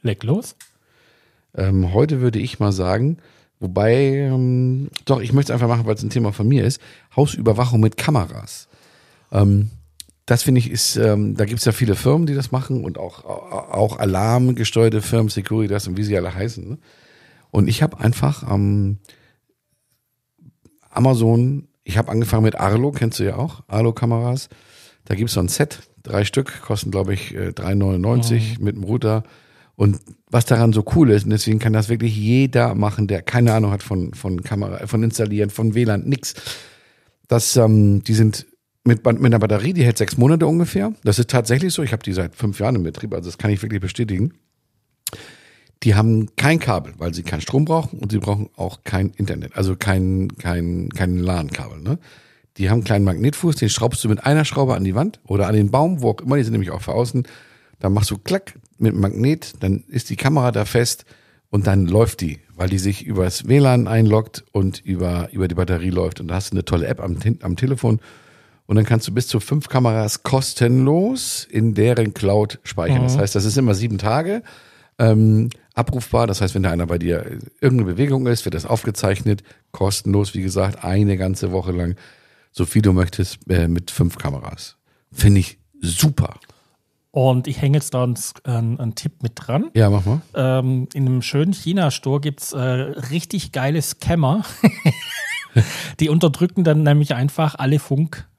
Leg 0.02 0.24
los. 0.24 0.56
Ähm, 1.56 1.94
heute 1.94 2.22
würde 2.22 2.40
ich 2.40 2.60
mal 2.60 2.72
sagen, 2.72 3.18
wobei, 3.60 3.94
ähm, 3.94 4.90
doch, 5.06 5.22
ich 5.22 5.32
möchte 5.32 5.54
es 5.54 5.54
einfach 5.54 5.68
machen, 5.68 5.86
weil 5.86 5.94
es 5.94 6.02
ein 6.02 6.10
Thema 6.10 6.34
von 6.34 6.48
mir 6.48 6.66
ist. 6.66 6.82
Hausüberwachung 7.16 7.80
mit 7.80 7.98
Kameras. 7.98 8.68
Ähm, 9.32 9.70
das 10.26 10.44
finde 10.44 10.60
ich 10.60 10.72
ist, 10.72 10.96
ähm, 10.96 11.36
da 11.36 11.46
gibt 11.46 11.60
es 11.60 11.66
ja 11.66 11.72
viele 11.72 11.96
Firmen, 11.96 12.26
die 12.28 12.34
das 12.34 12.52
machen 12.52 12.86
und 12.86 12.98
auch, 12.98 13.26
auch 13.26 13.98
alarmgesteuerte 13.98 15.02
Firmen, 15.02 15.30
Securitas 15.30 15.88
und 15.88 15.98
wie 15.98 16.04
sie 16.04 16.18
alle 16.18 16.34
heißen. 16.34 16.68
Ne? 16.68 16.78
Und 17.52 17.68
ich 17.68 17.84
habe 17.84 18.00
einfach 18.00 18.44
am 18.44 19.00
Amazon, 20.90 21.68
ich 21.84 21.98
habe 21.98 22.12
angefangen 22.12 22.44
mit 22.44 22.56
Arlo, 22.56 22.92
kennst 22.92 23.20
du 23.20 23.26
ja 23.26 23.36
auch, 23.36 23.64
Arlo-Kameras. 23.68 24.48
Da 25.06 25.16
gibt 25.16 25.30
es 25.30 25.34
so 25.34 25.42
ein 25.42 25.50
Set, 25.50 25.80
drei 26.04 26.24
Stück, 26.24 26.62
kosten 26.62 26.92
glaube 26.92 27.14
ich 27.14 27.36
äh, 27.36 27.50
3,99 27.50 28.62
mit 28.62 28.76
dem 28.76 28.84
Router. 28.84 29.24
Und 29.76 30.00
was 30.30 30.46
daran 30.46 30.72
so 30.72 30.86
cool 30.96 31.10
ist, 31.10 31.26
und 31.26 31.32
deswegen 31.32 31.60
kann 31.60 31.74
das 31.74 31.90
wirklich 31.90 32.16
jeder 32.16 32.76
machen, 32.76 33.08
der 33.08 33.22
keine 33.24 33.54
Ahnung 33.54 33.72
hat 33.72 33.84
von, 33.84 34.14
von 34.14 34.42
Kamera, 34.44 34.88
von 34.88 35.04
installieren, 35.04 35.50
von 35.50 35.74
WLAN, 35.74 36.04
nix. 36.04 36.36
Das, 37.28 37.58
ähm, 37.58 38.04
die 38.04 38.14
sind 38.14 38.46
mit, 38.84 39.06
mit 39.06 39.26
einer 39.26 39.40
Batterie, 39.40 39.74
die 39.74 39.84
hält 39.84 39.98
sechs 39.98 40.18
Monate 40.18 40.46
ungefähr. 40.46 40.94
Das 41.04 41.20
ist 41.20 41.30
tatsächlich 41.30 41.74
so. 41.74 41.84
Ich 41.84 41.94
habe 41.94 42.04
die 42.04 42.14
seit 42.14 42.36
fünf 42.36 42.60
Jahren 42.60 42.76
im 42.76 42.84
Betrieb, 42.84 43.14
also 43.14 43.30
das 43.30 43.38
kann 43.38 43.52
ich 43.52 43.62
wirklich 43.62 43.82
bestätigen. 43.82 44.34
Die 45.84 45.96
haben 45.96 46.34
kein 46.36 46.60
Kabel, 46.60 46.94
weil 46.98 47.14
sie 47.14 47.24
keinen 47.24 47.42
Strom 47.42 47.66
brauchen 47.66 48.00
und 48.00 48.12
sie 48.12 48.20
brauchen 48.20 48.50
auch 48.56 48.84
kein 48.84 49.10
Internet, 49.10 49.58
also 49.58 49.76
kein, 49.76 50.30
kein, 50.38 50.90
kein 50.90 51.18
LAN-Kabel. 51.18 51.82
Ne? 51.82 52.00
Die 52.58 52.70
haben 52.70 52.78
einen 52.78 52.84
kleinen 52.86 53.06
Magnetfuß, 53.06 53.58
den 53.58 53.70
schraubst 53.70 54.04
du 54.04 54.10
mit 54.10 54.26
einer 54.26 54.46
Schraube 54.46 54.76
an 54.76 54.84
die 54.84 54.96
Wand 54.96 55.20
oder 55.26 55.48
an 55.48 55.56
den 55.56 55.72
Baum, 55.72 56.02
wo 56.02 56.12
auch 56.12 56.22
immer, 56.22 56.38
die 56.38 56.44
sind 56.44 56.54
nämlich 56.54 56.72
auch 56.72 56.82
für 56.82 56.94
außen. 56.94 57.28
Dann 57.80 57.94
machst 57.94 58.12
du 58.12 58.18
klack 58.18 58.54
mit 58.78 58.96
Magnet, 58.96 59.56
dann 59.60 59.84
ist 59.88 60.10
die 60.10 60.16
Kamera 60.16 60.52
da 60.52 60.64
fest 60.64 61.04
und 61.50 61.68
dann 61.68 61.86
läuft 61.86 62.22
die, 62.22 62.40
weil 62.56 62.70
die 62.70 62.80
sich 62.80 63.06
übers 63.06 63.48
WLAN 63.48 63.88
einloggt 63.88 64.46
und 64.54 64.80
über, 64.80 65.30
über 65.34 65.50
die 65.50 65.56
Batterie 65.56 65.90
läuft. 65.90 66.22
Und 66.22 66.30
da 66.30 66.36
hast 66.36 66.52
du 66.52 66.56
eine 66.56 66.66
tolle 66.66 66.88
App 66.88 67.02
am, 67.02 67.18
am 67.42 67.56
Telefon 67.58 68.00
und 68.66 68.76
dann 68.76 68.86
kannst 68.86 69.08
du 69.08 69.14
bis 69.14 69.28
zu 69.28 69.40
fünf 69.40 69.68
Kameras 69.68 70.24
kostenlos 70.24 71.46
in 71.50 71.74
deren 71.74 72.14
Cloud 72.14 72.60
speichern. 72.64 73.04
Das 73.04 73.18
heißt, 73.18 73.36
das 73.36 73.46
ist 73.46 73.58
immer 73.58 73.76
sieben 73.76 73.98
Tage 73.98 74.42
ähm, 75.00 75.50
abrufbar. 75.74 76.28
Das 76.28 76.42
heißt, 76.42 76.56
wenn 76.56 76.64
da 76.64 76.72
einer 76.72 76.88
bei 76.88 76.98
dir 76.98 77.40
irgendeine 77.60 77.92
Bewegung 77.94 78.28
ist, 78.28 78.46
wird 78.46 78.56
das 78.56 78.66
aufgezeichnet, 78.66 79.44
kostenlos, 79.72 80.34
wie 80.34 80.42
gesagt, 80.42 80.84
eine 80.84 81.18
ganze 81.18 81.52
Woche 81.52 81.72
lang, 81.72 81.96
so 82.52 82.66
viel 82.66 82.82
du 82.82 82.94
möchtest, 82.94 83.40
äh, 83.50 83.68
mit 83.68 83.92
fünf 83.92 84.18
Kameras. 84.18 84.78
Finde 85.12 85.40
ich 85.42 85.60
super. 85.82 86.40
Und 87.12 87.48
ich 87.48 87.62
hänge 87.62 87.78
jetzt 87.78 87.94
da 87.94 88.04
einen, 88.04 88.18
einen, 88.44 88.80
einen 88.80 88.96
Tipp 88.96 89.22
mit 89.22 89.34
dran. 89.36 89.70
Ja, 89.76 89.90
mach 89.90 90.06
mal. 90.06 90.22
Ähm, 90.34 90.88
in 90.94 91.06
einem 91.06 91.22
schönen 91.22 91.54
China-Store 91.54 92.20
gibt's 92.20 92.54
äh, 92.54 92.60
richtig 92.60 93.52
geile 93.52 93.82
Scammer. 93.82 94.44
die 96.00 96.10
unterdrücken 96.10 96.64
dann 96.64 96.82
nämlich 96.82 97.14
einfach 97.14 97.54
alle 97.56 97.78
Funkarten, 97.78 98.33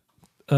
äh, 0.48 0.54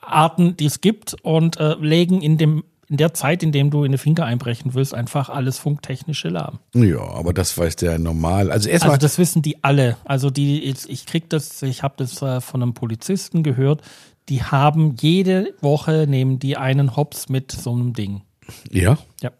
Arten, 0.00 0.56
die 0.56 0.66
es 0.66 0.80
gibt 0.80 1.16
und 1.22 1.58
äh, 1.58 1.74
legen 1.74 2.20
in 2.22 2.38
dem 2.38 2.64
in 2.90 2.96
der 2.96 3.14
Zeit, 3.14 3.44
in 3.44 3.52
dem 3.52 3.70
du 3.70 3.84
in 3.84 3.90
eine 3.90 3.98
Finca 3.98 4.24
einbrechen 4.24 4.74
willst, 4.74 4.94
einfach 4.94 5.28
alles 5.28 5.58
Funktechnische 5.58 6.28
lahm. 6.28 6.58
Ja, 6.74 6.98
aber 6.98 7.32
das 7.32 7.56
weiß 7.56 7.76
der 7.76 8.00
normal. 8.00 8.50
Also 8.50 8.68
erstmal. 8.68 8.94
Also 8.94 9.06
das 9.06 9.16
wissen 9.16 9.42
die 9.42 9.62
alle. 9.62 9.96
Also 10.04 10.28
die, 10.28 10.66
jetzt, 10.66 10.90
ich 10.90 11.06
krieg 11.06 11.30
das, 11.30 11.62
ich 11.62 11.84
habe 11.84 11.94
das 11.98 12.20
äh, 12.20 12.40
von 12.40 12.60
einem 12.60 12.74
Polizisten 12.74 13.44
gehört. 13.44 13.82
Die 14.28 14.42
haben 14.42 14.96
jede 15.00 15.54
Woche 15.60 16.06
nehmen 16.08 16.40
die 16.40 16.56
einen 16.56 16.96
Hops 16.96 17.28
mit 17.28 17.52
so 17.52 17.72
einem 17.72 17.92
Ding. 17.92 18.22
ja. 18.70 18.98
Ja. 19.22 19.30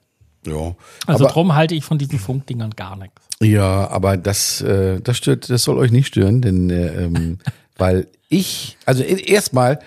Ja. 0.46 0.74
Also 1.06 1.24
aber, 1.24 1.32
drum 1.34 1.54
halte 1.54 1.74
ich 1.74 1.84
von 1.84 1.98
diesen 1.98 2.18
Funkdingern 2.18 2.70
gar 2.70 2.96
nichts. 2.96 3.20
Ja, 3.42 3.88
aber 3.90 4.16
das, 4.16 4.62
äh, 4.62 5.00
das 5.00 5.18
stört, 5.18 5.50
das 5.50 5.64
soll 5.64 5.76
euch 5.76 5.90
nicht 5.90 6.06
stören, 6.06 6.40
denn 6.40 6.70
äh, 6.70 7.04
ähm, 7.04 7.38
weil 7.76 8.06
ich, 8.30 8.78
also 8.86 9.02
erstmal 9.02 9.80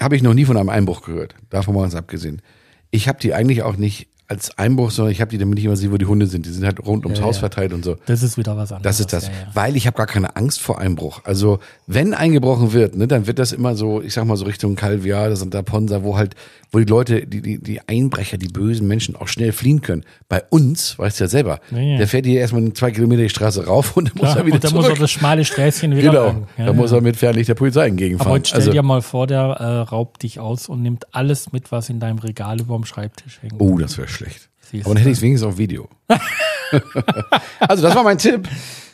habe 0.00 0.16
ich 0.16 0.22
noch 0.22 0.34
nie 0.34 0.46
von 0.46 0.56
einem 0.56 0.70
Einbruch 0.70 1.02
gehört, 1.02 1.36
davon 1.50 1.74
mal 1.74 1.82
ganz 1.82 1.94
abgesehen. 1.94 2.42
Ich 2.90 3.06
habe 3.06 3.20
die 3.20 3.34
eigentlich 3.34 3.62
auch 3.62 3.76
nicht 3.76 4.08
als 4.32 4.56
Einbruch, 4.58 4.90
sondern 4.90 5.12
ich 5.12 5.20
habe 5.20 5.30
die, 5.30 5.38
damit 5.38 5.58
ich 5.58 5.64
immer 5.66 5.76
sehe, 5.76 5.92
wo 5.92 5.96
die 5.98 6.06
Hunde 6.06 6.26
sind. 6.26 6.46
Die 6.46 6.50
sind 6.50 6.64
halt 6.64 6.84
rund 6.84 7.04
ums 7.04 7.18
Ja, 7.20 7.24
Haus 7.26 7.36
ja. 7.36 7.40
verteilt 7.40 7.72
und 7.72 7.84
so. 7.84 7.96
Das 8.06 8.22
ist 8.22 8.36
wieder 8.38 8.56
was 8.56 8.72
anderes. 8.72 8.82
Das 8.96 9.00
ist 9.00 9.12
das, 9.12 9.26
Ja, 9.26 9.32
weil 9.54 9.76
ich 9.76 9.86
habe 9.86 9.96
gar 9.96 10.06
keine 10.06 10.36
Angst 10.36 10.60
vor 10.60 10.78
Einbruch. 10.78 11.20
Also 11.24 11.58
wenn 11.86 12.14
eingebrochen 12.14 12.72
wird, 12.72 12.96
ne, 12.96 13.06
dann 13.06 13.26
wird 13.26 13.38
das 13.38 13.52
immer 13.52 13.76
so, 13.76 14.00
ich 14.02 14.14
sag 14.14 14.24
mal 14.24 14.36
so 14.36 14.44
Richtung 14.46 14.74
Calviar, 14.74 15.28
das 15.28 15.42
und 15.42 15.52
da 15.54 15.62
Ponza, 15.62 16.02
wo 16.02 16.16
halt, 16.16 16.34
wo 16.72 16.78
die 16.78 16.84
Leute, 16.86 17.26
die, 17.26 17.42
die, 17.42 17.58
die 17.62 17.80
Einbrecher, 17.86 18.38
die 18.38 18.48
bösen 18.48 18.88
Menschen 18.88 19.14
auch 19.14 19.28
schnell 19.28 19.52
fliehen 19.52 19.82
können. 19.82 20.04
Bei 20.30 20.42
uns, 20.48 20.98
weißt 20.98 21.20
du 21.20 21.24
ja 21.24 21.28
selber, 21.28 21.60
der 21.70 22.08
fährt 22.08 22.24
hier 22.24 22.40
erstmal 22.40 22.72
zwei 22.72 22.90
Kilometer 22.90 23.22
die 23.22 23.28
Straße 23.28 23.66
rauf 23.66 23.94
und 23.96 24.08
dann 24.08 24.14
muss 24.24 24.34
er 24.34 24.46
wieder 24.46 24.54
und 24.54 24.64
dann 24.64 24.70
zurück. 24.70 24.86
muss 24.88 24.96
er 24.96 25.00
das 25.00 25.10
schmale 25.10 25.44
Sträßchen 25.44 25.94
wieder 25.94 26.10
genau. 26.10 26.46
Ja, 26.56 26.66
da 26.66 26.72
muss 26.72 26.90
er 26.92 27.02
mit 27.02 27.16
Fernlicht 27.18 27.50
der 27.50 27.54
Polizei 27.54 27.80
Aber 27.82 27.88
entgegenfahren. 27.88 28.32
heute 28.32 28.48
stell 28.48 28.60
Also, 28.60 28.70
dir 28.72 28.82
mal 28.82 29.02
vor, 29.02 29.26
der 29.26 29.40
äh, 29.42 29.64
raubt 29.80 30.22
dich 30.22 30.40
aus 30.40 30.68
und 30.68 30.80
nimmt 30.82 31.14
alles 31.14 31.52
mit, 31.52 31.70
was 31.72 31.90
in 31.90 32.00
deinem 32.00 32.18
Regal 32.18 32.58
über 32.60 32.74
dem 32.76 32.84
Schreibtisch 32.86 33.40
hängt. 33.42 33.54
oh, 33.58 33.76
das 33.76 33.98
wäre 33.98 34.08
schlecht. 34.22 34.48
Siehst 34.60 34.86
Aber 34.86 34.94
dann 34.94 35.02
hätte 35.02 35.10
ich 35.10 35.18
es 35.18 35.22
wenigstens 35.22 35.48
auf 35.48 35.58
Video. 35.58 35.88
also 37.60 37.82
das 37.82 37.94
war 37.94 38.02
mein 38.02 38.18
Tipp. 38.18 38.48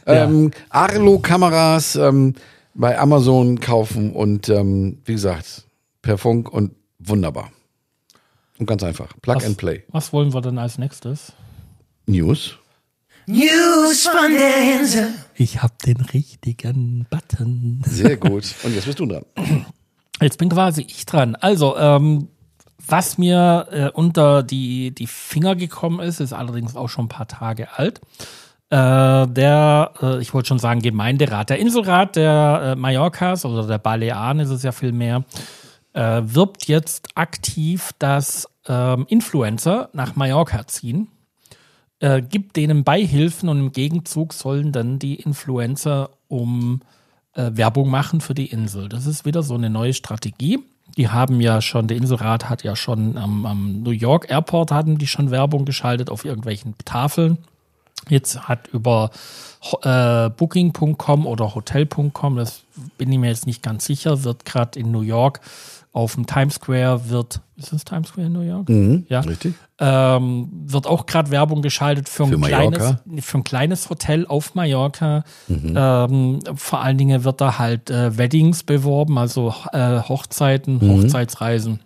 Ähm, 0.07 0.51
Arlo-Kameras 0.71 1.97
ähm, 1.97 2.35
bei 2.75 2.99
Amazon 2.99 3.61
kaufen 3.61 4.13
und 4.13 4.49
ähm, 4.49 4.99
wie 5.05 5.13
gesagt, 5.13 5.65
per 6.01 6.17
Funk 6.17 6.51
und 6.51 6.73
wunderbar. 6.99 7.53
Und 8.59 8.67
ganz 8.67 8.83
einfach. 8.83 9.13
Plug 9.21 9.37
was, 9.37 9.45
and 9.45 9.57
Play. 9.57 9.85
Was 9.89 10.13
wollen 10.13 10.33
wir 10.33 10.41
denn 10.41 10.59
als 10.59 10.79
nächstes? 10.79 11.33
News. 12.07 12.57
News 13.27 14.09
von 14.09 14.33
der 14.33 14.81
Insel. 14.81 15.09
Ich 15.35 15.63
habe 15.63 15.75
den 15.85 16.01
richtigen 16.01 17.07
Button. 17.11 17.83
Sehr 17.85 18.17
gut. 18.17 18.55
Und 18.63 18.75
jetzt 18.75 18.87
bist 18.87 18.99
du 18.99 19.07
dran. 19.07 19.25
Jetzt 20.21 20.39
bin 20.39 20.49
quasi 20.49 20.83
ich 20.89 21.05
dran. 21.05 21.37
Also, 21.37 21.77
ähm, 21.77 22.29
was 22.91 23.19
mir 23.19 23.67
äh, 23.71 23.91
unter 23.91 24.43
die, 24.43 24.93
die 24.93 25.07
Finger 25.07 25.57
gekommen 25.57 26.01
ist, 26.01 26.21
ist 26.21 26.33
allerdings 26.33 26.77
auch 26.77 26.89
schon 26.89 27.07
ein 27.07 27.09
paar 27.09 27.29
Tage 27.29 27.69
alt. 27.77 28.01
Äh, 28.71 29.27
der, 29.27 29.93
äh, 30.03 30.21
ich 30.21 30.35
wollte 30.35 30.49
schon 30.49 30.59
sagen, 30.59 30.81
Gemeinderat, 30.81 31.51
der 31.51 31.59
Inselrat 31.59 32.17
der 32.17 32.61
äh, 32.63 32.77
Mallorcas 32.77 33.45
oder 33.45 33.67
der 33.67 33.79
Balearen 33.79 34.41
ist 34.41 34.51
es 34.51 34.63
ja 34.63 34.73
viel 34.73 34.93
mehr, 34.93 35.25
äh, 35.95 36.21
wirbt 36.23 36.69
jetzt 36.69 37.09
aktiv, 37.15 37.93
dass 37.99 38.47
ähm, 38.67 39.07
Influencer 39.09 39.89
nach 39.95 40.17
Mallorca 40.17 40.67
ziehen, 40.67 41.09
äh, 42.01 42.21
gibt 42.21 42.57
denen 42.57 42.85
Beihilfen 42.85 43.49
und 43.49 43.59
im 43.59 43.73
Gegenzug 43.73 44.35
sollen 44.35 44.73
dann 44.73 44.99
die 44.99 45.17
Influencer 45.17 46.11
um 46.29 46.83
äh, 47.35 47.51
Werbung 47.55 47.89
machen 47.89 48.21
für 48.21 48.35
die 48.35 48.47
Insel. 48.47 48.89
Das 48.89 49.07
ist 49.07 49.25
wieder 49.25 49.43
so 49.43 49.55
eine 49.55 49.71
neue 49.71 49.95
Strategie. 49.95 50.59
Die 50.97 51.09
haben 51.09 51.41
ja 51.41 51.61
schon, 51.61 51.87
der 51.87 51.97
Inselrat 51.97 52.49
hat 52.49 52.65
ja 52.65 52.75
schon 52.75 53.17
am, 53.17 53.47
am 53.47 53.83
New 53.83 53.91
York 53.91 54.31
Airport 54.31 54.73
hatten 54.73 54.99
die 54.99 55.07
schon 55.07 55.31
Werbung 55.31 55.65
geschaltet 55.65 56.11
auf 56.11 56.25
irgendwelchen 56.25 56.75
Tafeln. 56.85 57.39
Jetzt 58.09 58.49
hat 58.49 58.69
über 58.69 59.11
äh, 59.83 60.31
Booking.com 60.31 61.27
oder 61.27 61.55
Hotel.com, 61.55 62.37
das 62.37 62.63
bin 62.97 63.13
ich 63.13 63.19
mir 63.19 63.29
jetzt 63.29 63.47
nicht 63.47 63.63
ganz 63.63 63.85
sicher, 63.85 64.25
wird 64.25 64.45
gerade 64.45 64.79
in 64.79 64.91
New 64.91 65.03
York 65.03 65.41
auf 65.93 66.15
dem 66.15 66.27
Times 66.27 66.55
Square 66.55 67.09
wird, 67.09 67.41
ist 67.57 67.73
es 67.73 67.85
Times 67.85 68.09
Square 68.09 68.27
in 68.29 68.33
New 68.33 68.43
York? 68.43 68.69
ja. 69.09 69.21
Richtig. 69.21 69.55
Ähm, 69.81 70.49
wird 70.67 70.87
auch 70.87 71.07
gerade 71.07 71.31
Werbung 71.31 71.63
geschaltet 71.63 72.09
für 72.09 72.25
ein, 72.25 72.31
Für 72.31 72.39
kleines, 72.41 72.79
Mallorca? 72.79 73.01
für 73.21 73.39
ein 73.39 73.45
kleines 73.45 73.91
Hotel 73.91 74.27
auf 74.27 74.55
Mallorca. 74.55 75.25
Ähm, 75.49 76.41
vor 76.55 76.81
allen 76.83 76.99
Dingen 76.99 77.25
wird 77.25 77.41
da 77.41 77.59
halt 77.59 77.91
äh, 77.91 78.17
Weddings 78.17 78.65
beworben, 78.65 79.19
also 79.19 79.55
äh, 79.73 80.01
Hochzeiten, 80.01 80.81
Hochzeitsreisen. 80.81 81.81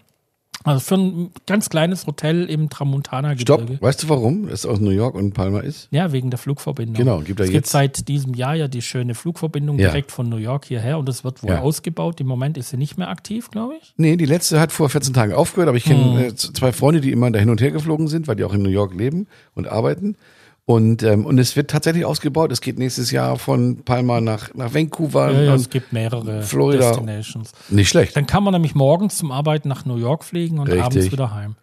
Also 0.64 0.81
für 0.81 0.95
ein 0.95 1.31
ganz 1.47 1.69
kleines 1.71 2.07
Hotel 2.07 2.45
im 2.45 2.71
Tramontana-Gebirge. 2.71 3.42
Stopp, 3.42 3.83
weißt 3.83 4.02
du 4.04 4.09
warum 4.09 4.49
es 4.49 4.64
aus 4.66 4.81
New 4.81 4.90
York 4.90 5.14
und 5.14 5.33
Palma 5.35 5.61
ist? 5.61 5.88
Ja, 5.90 6.12
wegen 6.12 6.31
der 6.31 6.38
Flugverbindung. 6.38 6.95
Genau, 6.97 7.19
gibt 7.21 7.40
es 7.40 7.47
gibt 7.47 7.54
jetzt- 7.54 7.71
seit 7.71 8.09
diesem 8.09 8.35
Jahr 8.35 8.54
ja 8.54 8.69
die 8.69 8.83
schöne 8.83 9.14
Flugverbindung 9.14 9.78
Ja. 9.78 9.88
direkt 9.88 10.12
von 10.12 10.28
New 10.28 10.37
York 10.37 10.66
hierher 10.66 10.99
und 10.99 11.09
es 11.09 11.25
wird 11.25 11.42
wohl 11.42 11.50
Ja. 11.50 11.61
ausgebaut. 11.61 12.21
Im 12.21 12.26
Moment 12.26 12.57
ist 12.59 12.71
sie 12.71 12.76
nicht 12.76 12.97
mehr 12.99 13.09
aktiv, 13.09 13.50
glaube 13.50 13.75
ich. 13.83 13.92
Nee, 13.97 14.16
die 14.16 14.26
letzte 14.26 14.61
hat 14.61 14.73
vor 14.73 14.88
14 14.88 15.14
Tagen 15.14 15.33
aufgehört, 15.33 15.69
aber 15.69 15.76
ich 15.78 15.85
kenne 15.85 16.26
äh, 16.26 16.35
z- 16.35 16.57
zwei 16.57 16.73
Freunde, 16.73 17.00
die 17.00 17.11
immer 17.11 17.31
da 17.31 17.38
hin 17.38 17.50
und 17.50 17.61
her 17.61 17.71
geflogen 17.71 18.09
sind, 18.09 18.28
weil 18.28 18.37
die 18.37 18.45
auch 18.45 18.54
in 18.54 18.62
New 18.62 18.71
York 18.71 18.95
leben 18.95 19.26
und 19.54 19.66
arbeiten. 19.69 20.16
Und, 20.64 21.02
ähm, 21.02 21.26
und 21.26 21.38
es 21.38 21.57
wird 21.57 21.71
tatsächlich 21.71 22.04
ausgebaut. 22.04 22.52
Es 22.52 22.61
geht 22.61 22.78
nächstes 22.78 23.11
Jahr 23.11 23.37
von 23.37 23.85
Palma 23.85 24.21
nach, 24.21 24.54
nach 24.54 24.73
Vancouver. 24.73 25.33
Ja, 25.33 25.42
ja, 25.42 25.54
es 25.54 25.69
gibt 25.69 25.92
mehrere 25.92 26.42
Florida. 26.42 26.90
Destinations. 26.90 27.52
nicht 27.69 27.88
schlecht. 27.88 28.16
Dann 28.16 28.26
kann 28.26 28.45
man 28.45 28.52
nämlich 28.52 28.75
morgens 28.75 29.16
zum 29.16 29.33
Arbeiten 29.33 29.69
nach 29.69 29.85
New 29.85 29.97
York 29.97 30.25
fliegen 30.25 30.61
und 30.61 30.69
Richtig. 30.69 30.85
abends 30.85 31.12
wieder 31.12 31.35
heim. 31.35 31.57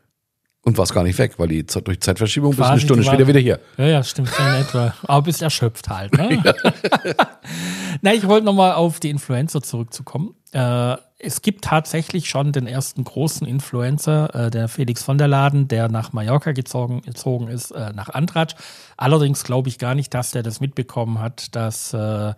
Und 0.61 0.77
war 0.77 0.83
es 0.83 0.93
gar 0.93 1.03
nicht 1.03 1.17
weg, 1.17 1.39
weil 1.39 1.47
die 1.47 1.65
durch 1.65 2.01
Zeitverschiebung 2.01 2.51
bist 2.51 2.59
du 2.59 2.71
eine 2.71 2.81
Stunde 2.81 3.03
später 3.03 3.25
wieder 3.25 3.39
hier. 3.39 3.59
Ja, 3.77 3.85
ja, 3.85 4.03
stimmt 4.03 4.27
so 4.27 4.43
in 4.43 4.55
etwa. 4.55 4.93
Aber 5.03 5.21
bist 5.21 5.41
erschöpft 5.41 5.87
halt, 5.87 6.13
ne? 6.17 6.43
Na, 8.01 8.13
ich 8.13 8.27
wollte 8.27 8.45
nochmal 8.45 8.73
auf 8.73 8.99
die 8.99 9.09
Influencer 9.09 9.61
zurückzukommen. 9.61 10.35
Äh, 10.51 10.97
es 11.21 11.41
gibt 11.41 11.65
tatsächlich 11.65 12.29
schon 12.29 12.53
den 12.53 12.65
ersten 12.65 13.03
großen 13.03 13.45
Influencer, 13.45 14.33
äh, 14.33 14.49
der 14.49 14.69
Felix 14.69 15.03
von 15.03 15.17
der 15.17 15.27
Laden, 15.27 15.67
der 15.67 15.89
nach 15.89 16.13
Mallorca 16.13 16.53
gezogen, 16.53 17.01
gezogen 17.01 17.49
ist, 17.49 17.71
äh, 17.71 17.91
nach 17.93 18.09
Antratsch. 18.09 18.55
Allerdings 18.95 19.43
glaube 19.43 19.67
ich 19.67 19.77
gar 19.77 19.95
nicht, 19.95 20.13
dass 20.13 20.31
der 20.31 20.43
das 20.43 20.61
mitbekommen 20.61 21.19
hat, 21.19 21.55
dass 21.55 21.93
äh, 21.93 22.33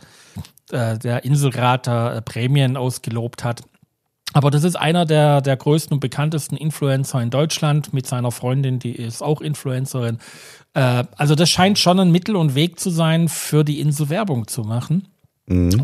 äh, 0.72 0.98
der 0.98 1.24
Inselrater 1.24 2.16
äh, 2.16 2.22
Prämien 2.22 2.76
ausgelobt 2.76 3.44
hat. 3.44 3.62
Aber 4.34 4.50
das 4.50 4.64
ist 4.64 4.76
einer 4.76 5.06
der, 5.06 5.42
der 5.42 5.58
größten 5.58 5.96
und 5.96 6.00
bekanntesten 6.00 6.56
Influencer 6.56 7.22
in 7.22 7.30
Deutschland 7.30 7.94
mit 7.94 8.08
seiner 8.08 8.32
Freundin, 8.32 8.80
die 8.80 8.96
ist 8.96 9.22
auch 9.22 9.42
Influencerin. 9.42 10.20
Äh, 10.74 11.04
also 11.18 11.36
das 11.36 11.50
scheint 11.50 11.78
schon 11.78 12.00
ein 12.00 12.12
Mittel 12.12 12.36
und 12.36 12.56
Weg 12.56 12.80
zu 12.80 12.90
sein, 12.90 13.28
für 13.28 13.64
die 13.64 13.80
Insel 13.80 14.10
Werbung 14.10 14.48
zu 14.48 14.64
machen. 14.64 15.08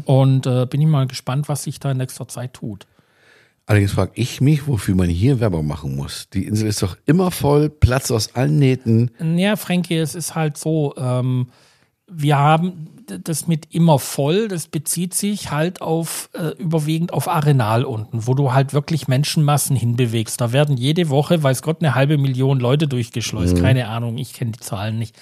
Und 0.05 0.45
äh, 0.45 0.65
bin 0.65 0.81
ich 0.81 0.87
mal 0.87 1.07
gespannt, 1.07 1.49
was 1.49 1.63
sich 1.63 1.79
da 1.79 1.91
in 1.91 1.97
nächster 1.97 2.27
Zeit 2.27 2.53
tut. 2.53 2.85
Allerdings 3.65 3.91
frage 3.91 4.11
ich 4.15 4.39
mich, 4.39 4.65
wofür 4.67 4.95
man 4.95 5.09
hier 5.09 5.41
Werbung 5.41 5.67
machen 5.67 5.95
muss. 5.95 6.29
Die 6.29 6.45
Insel 6.45 6.69
ist 6.69 6.81
doch 6.81 6.97
immer 7.05 7.31
voll, 7.31 7.69
Platz 7.69 8.11
aus 8.11 8.33
allen 8.33 8.59
Nähten. 8.59 9.11
Ja, 9.35 9.57
Frankie, 9.57 9.97
es 9.97 10.15
ist 10.15 10.35
halt 10.35 10.57
so, 10.57 10.93
ähm, 10.97 11.47
wir 12.09 12.37
haben 12.37 12.89
das 13.23 13.47
mit 13.47 13.73
immer 13.73 13.99
voll, 13.99 14.47
das 14.47 14.67
bezieht 14.67 15.13
sich 15.13 15.51
halt 15.51 15.81
auf 15.81 16.29
äh, 16.33 16.49
überwiegend 16.57 17.11
auf 17.11 17.27
Arenal 17.27 17.83
unten, 17.83 18.25
wo 18.25 18.33
du 18.33 18.53
halt 18.53 18.73
wirklich 18.73 19.09
Menschenmassen 19.09 19.75
hinbewegst. 19.75 20.39
Da 20.39 20.53
werden 20.53 20.77
jede 20.77 21.09
Woche, 21.09 21.43
weiß 21.43 21.61
Gott, 21.61 21.81
eine 21.81 21.95
halbe 21.95 22.17
Million 22.17 22.59
Leute 22.59 22.87
durchgeschleust. 22.87 23.57
Keine 23.61 23.87
Ahnung, 23.89 24.17
ich 24.17 24.33
kenne 24.33 24.51
die 24.51 24.59
Zahlen 24.59 24.97
nicht. 24.97 25.17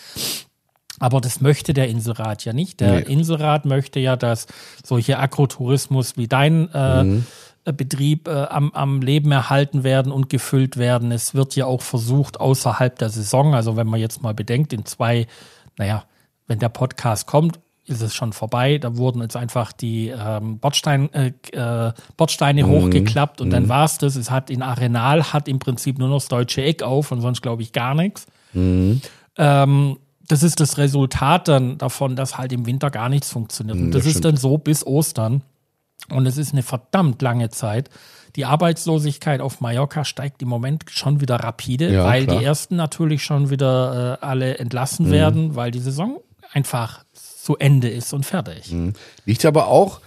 Aber 1.00 1.20
das 1.22 1.42
möchte 1.42 1.74
der 1.74 1.90
Inselrat 1.90 2.46
ja 2.46 2.54
nicht. 2.54 2.80
Der 2.80 3.00
Nee. 3.02 3.14
Inselrat 3.14 3.66
möchte 3.66 4.00
ja, 4.00 4.16
dass 4.16 4.48
solche 4.84 5.20
Agrotourismus 5.20 6.16
wie 6.18 6.28
dein 6.28 6.72
äh, 6.74 7.04
äh, 7.66 7.74
Betrieb 7.74 8.28
äh, 8.28 8.32
am, 8.32 8.72
am 8.72 9.02
Leben 9.02 9.32
erhalten 9.32 9.84
werden 9.84 10.12
und 10.12 10.30
gefüllt 10.30 10.78
werden. 10.78 11.12
Es 11.12 11.34
wird 11.34 11.56
ja 11.56 11.66
auch 11.66 11.82
versucht, 11.82 12.40
außerhalb 12.40 12.98
der 12.98 13.10
Saison, 13.10 13.54
also 13.56 13.76
wenn 13.76 13.88
man 13.88 14.00
jetzt 14.00 14.22
mal 14.22 14.34
bedenkt, 14.34 14.72
in 14.72 14.86
zwei, 14.86 15.28
naja, 15.78 16.04
wenn 16.48 16.60
der 16.60 16.70
Podcast 16.70 17.28
kommt, 17.28 17.60
ist 17.88 18.02
es 18.02 18.16
schon 18.16 18.34
vorbei. 18.34 18.78
Da 18.78 18.98
wurden 18.98 19.22
jetzt 19.22 19.36
einfach 19.36 19.72
die 19.72 20.08
ähm, 20.10 20.60
Bordstein, 20.60 21.12
äh, 21.14 21.34
äh, 21.52 21.92
Bordsteine 22.18 22.62
hochgeklappt 22.68 23.42
und 23.42 23.50
dann 23.52 23.70
war's 23.70 23.98
das. 23.98 24.16
Es 24.16 24.32
hat 24.32 24.50
in 24.50 24.62
Arenal 24.64 25.34
hat 25.34 25.48
im 25.48 25.60
Prinzip 25.60 26.00
nur 26.00 26.08
noch 26.08 26.18
das 26.18 26.28
deutsche 26.28 26.64
Eck 26.64 26.82
auf 26.84 27.12
und 27.12 27.22
sonst 27.22 27.42
glaube 27.42 27.62
ich 27.62 27.74
gar 27.74 27.94
nichts. 27.94 28.26
Ähm, 29.38 29.98
das 30.28 30.44
ist 30.44 30.60
das 30.60 30.78
Resultat 30.78 31.48
dann 31.48 31.78
davon, 31.78 32.16
dass 32.16 32.38
halt 32.38 32.52
im 32.54 32.66
Winter 32.66 32.90
gar 32.92 33.10
nichts 33.10 33.30
funktioniert. 33.30 33.78
Und 33.78 33.92
das, 33.92 34.04
das 34.04 34.16
ist 34.16 34.26
dann 34.26 34.38
so 34.38 34.58
bis 34.58 34.86
Ostern. 34.86 35.42
Und 36.10 36.26
es 36.26 36.38
ist 36.38 36.54
eine 36.54 36.62
verdammt 36.64 37.22
lange 37.22 37.50
Zeit. 37.50 37.90
Die 38.36 38.46
Arbeitslosigkeit 38.46 39.42
auf 39.42 39.62
Mallorca 39.62 40.04
steigt 40.04 40.42
im 40.42 40.50
Moment 40.50 40.84
schon 40.90 41.22
wieder 41.22 41.36
rapide, 41.38 41.92
Ja, 41.92 42.04
weil 42.04 42.26
klar. 42.26 42.38
die 42.40 42.46
ersten 42.46 42.76
natürlich 42.76 43.24
schon 43.24 43.50
wieder 43.50 44.20
äh, 44.22 44.26
alle 44.26 44.58
entlassen 44.60 45.10
werden, 45.10 45.56
weil 45.56 45.72
die 45.72 45.80
Saison 45.80 46.20
einfach 46.52 47.04
zu 47.14 47.58
Ende 47.58 47.90
ist 47.90 48.14
und 48.14 48.26
fertig. 48.26 48.74
Liegt 49.26 49.46
aber 49.46 49.68
auch, 49.68 50.02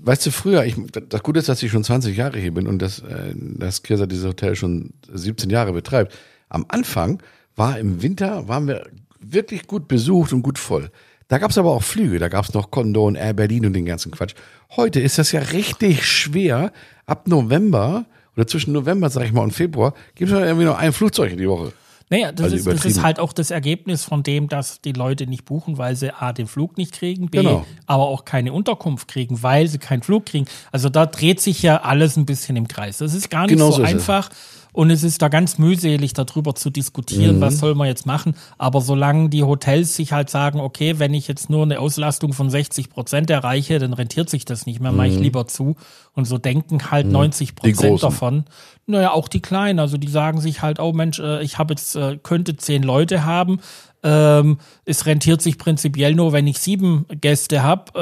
weißt 0.00 0.26
du, 0.26 0.30
früher, 0.30 0.64
ich, 0.64 0.76
das 1.08 1.22
Gute 1.22 1.40
ist, 1.40 1.48
dass 1.48 1.62
ich 1.62 1.70
schon 1.70 1.84
20 1.84 2.16
Jahre 2.16 2.38
hier 2.38 2.54
bin 2.54 2.66
und 2.66 2.80
dass, 2.80 3.00
äh, 3.00 3.34
dass 3.34 3.82
Kirsa 3.82 4.06
dieses 4.06 4.26
Hotel 4.26 4.56
schon 4.56 4.94
17 5.12 5.50
Jahre 5.50 5.72
betreibt. 5.72 6.14
Am 6.48 6.64
Anfang 6.68 7.22
war 7.54 7.78
im 7.78 8.02
Winter, 8.02 8.48
waren 8.48 8.66
wir 8.66 8.86
wirklich 9.20 9.66
gut 9.66 9.88
besucht 9.88 10.32
und 10.32 10.42
gut 10.42 10.58
voll. 10.58 10.90
Da 11.28 11.38
gab 11.38 11.50
es 11.50 11.58
aber 11.58 11.72
auch 11.72 11.82
Flüge, 11.82 12.18
da 12.18 12.28
gab 12.28 12.46
es 12.46 12.54
noch 12.54 12.70
Condon, 12.70 13.14
Air 13.14 13.34
Berlin 13.34 13.66
und 13.66 13.74
den 13.74 13.84
ganzen 13.84 14.10
Quatsch. 14.12 14.34
Heute 14.76 15.00
ist 15.00 15.18
das 15.18 15.32
ja 15.32 15.40
richtig 15.40 16.06
schwer. 16.06 16.72
Ab 17.06 17.28
November 17.28 18.06
oder 18.36 18.46
zwischen 18.46 18.72
November, 18.72 19.10
sag 19.10 19.24
ich 19.24 19.32
mal, 19.32 19.42
und 19.42 19.52
Februar 19.52 19.92
gibt 20.14 20.30
es 20.30 20.38
irgendwie 20.38 20.64
noch 20.64 20.78
ein 20.78 20.92
Flugzeug 20.92 21.32
in 21.32 21.38
die 21.38 21.48
Woche. 21.48 21.72
Naja, 22.10 22.32
das, 22.32 22.44
Also 22.44 22.56
ist, 22.56 22.66
das 22.66 22.84
ist 22.86 23.02
halt 23.02 23.20
auch 23.20 23.34
das 23.34 23.50
Ergebnis 23.50 24.04
von 24.04 24.22
dem, 24.22 24.48
dass 24.48 24.80
die 24.80 24.92
Leute 24.92 25.26
nicht 25.26 25.44
buchen, 25.44 25.76
weil 25.76 25.94
sie 25.94 26.14
A, 26.14 26.32
den 26.32 26.46
Flug 26.46 26.78
nicht 26.78 26.92
kriegen, 26.92 27.28
B, 27.28 27.38
Genau. 27.38 27.66
aber 27.86 28.04
auch 28.04 28.24
keine 28.24 28.54
Unterkunft 28.54 29.08
kriegen, 29.08 29.42
weil 29.42 29.68
sie 29.68 29.76
keinen 29.76 30.02
Flug 30.02 30.24
kriegen. 30.24 30.46
Also 30.72 30.88
da 30.88 31.04
dreht 31.04 31.40
sich 31.40 31.60
ja 31.62 31.82
alles 31.82 32.16
ein 32.16 32.24
bisschen 32.24 32.56
im 32.56 32.66
Kreis. 32.66 32.98
Das 32.98 33.12
ist 33.12 33.28
gar 33.28 33.42
nicht 33.42 33.50
Genau 33.50 33.66
so 33.70 33.76
so 33.78 33.82
ist 33.82 33.88
es. 33.92 34.30
Und 34.78 34.90
es 34.90 35.02
ist 35.02 35.22
da 35.22 35.28
ganz 35.28 35.58
mühselig, 35.58 36.12
darüber 36.12 36.54
zu 36.54 36.70
diskutieren, 36.70 37.38
Mhm. 37.38 37.40
was 37.40 37.58
soll 37.58 37.74
man 37.74 37.88
jetzt 37.88 38.06
machen. 38.06 38.36
Aber 38.58 38.80
solange 38.80 39.28
die 39.28 39.42
Hotels 39.42 39.96
sich 39.96 40.12
halt 40.12 40.30
sagen, 40.30 40.60
okay, 40.60 41.00
wenn 41.00 41.14
ich 41.14 41.26
jetzt 41.26 41.50
nur 41.50 41.64
eine 41.64 41.80
Auslastung 41.80 42.32
von 42.32 42.48
60 42.48 42.88
Prozent 42.88 43.28
erreiche, 43.28 43.80
dann 43.80 43.92
rentiert 43.92 44.30
sich 44.30 44.44
das 44.44 44.66
nicht 44.66 44.78
mehr, 44.78 44.92
mache 44.92 45.08
ich 45.08 45.18
lieber 45.18 45.48
zu. 45.48 45.74
Und 46.12 46.26
so 46.26 46.38
denken 46.38 46.92
halt 46.92 47.08
90 47.08 47.50
Mhm. 47.50 47.54
Die 47.56 47.60
Prozent 47.72 47.90
Großen. 48.00 48.08
davon. 48.08 48.44
Naja, 48.86 49.10
auch 49.10 49.26
die 49.26 49.40
Kleinen. 49.42 49.80
Also 49.80 49.96
die 49.96 50.06
sagen 50.06 50.40
sich 50.40 50.62
halt, 50.62 50.78
oh 50.78 50.92
Mensch, 50.92 51.18
äh, 51.18 51.42
ich 51.42 51.58
habe 51.58 51.72
jetzt, 51.72 51.96
äh, 51.96 52.16
könnte 52.22 52.56
zehn 52.56 52.84
Leute 52.84 53.24
haben. 53.24 53.58
Ähm, 54.04 54.58
es 54.84 55.06
rentiert 55.06 55.42
sich 55.42 55.58
prinzipiell 55.58 56.14
nur, 56.14 56.32
wenn 56.32 56.46
ich 56.46 56.60
sieben 56.60 57.04
Gäste 57.20 57.64
habe. 57.64 57.98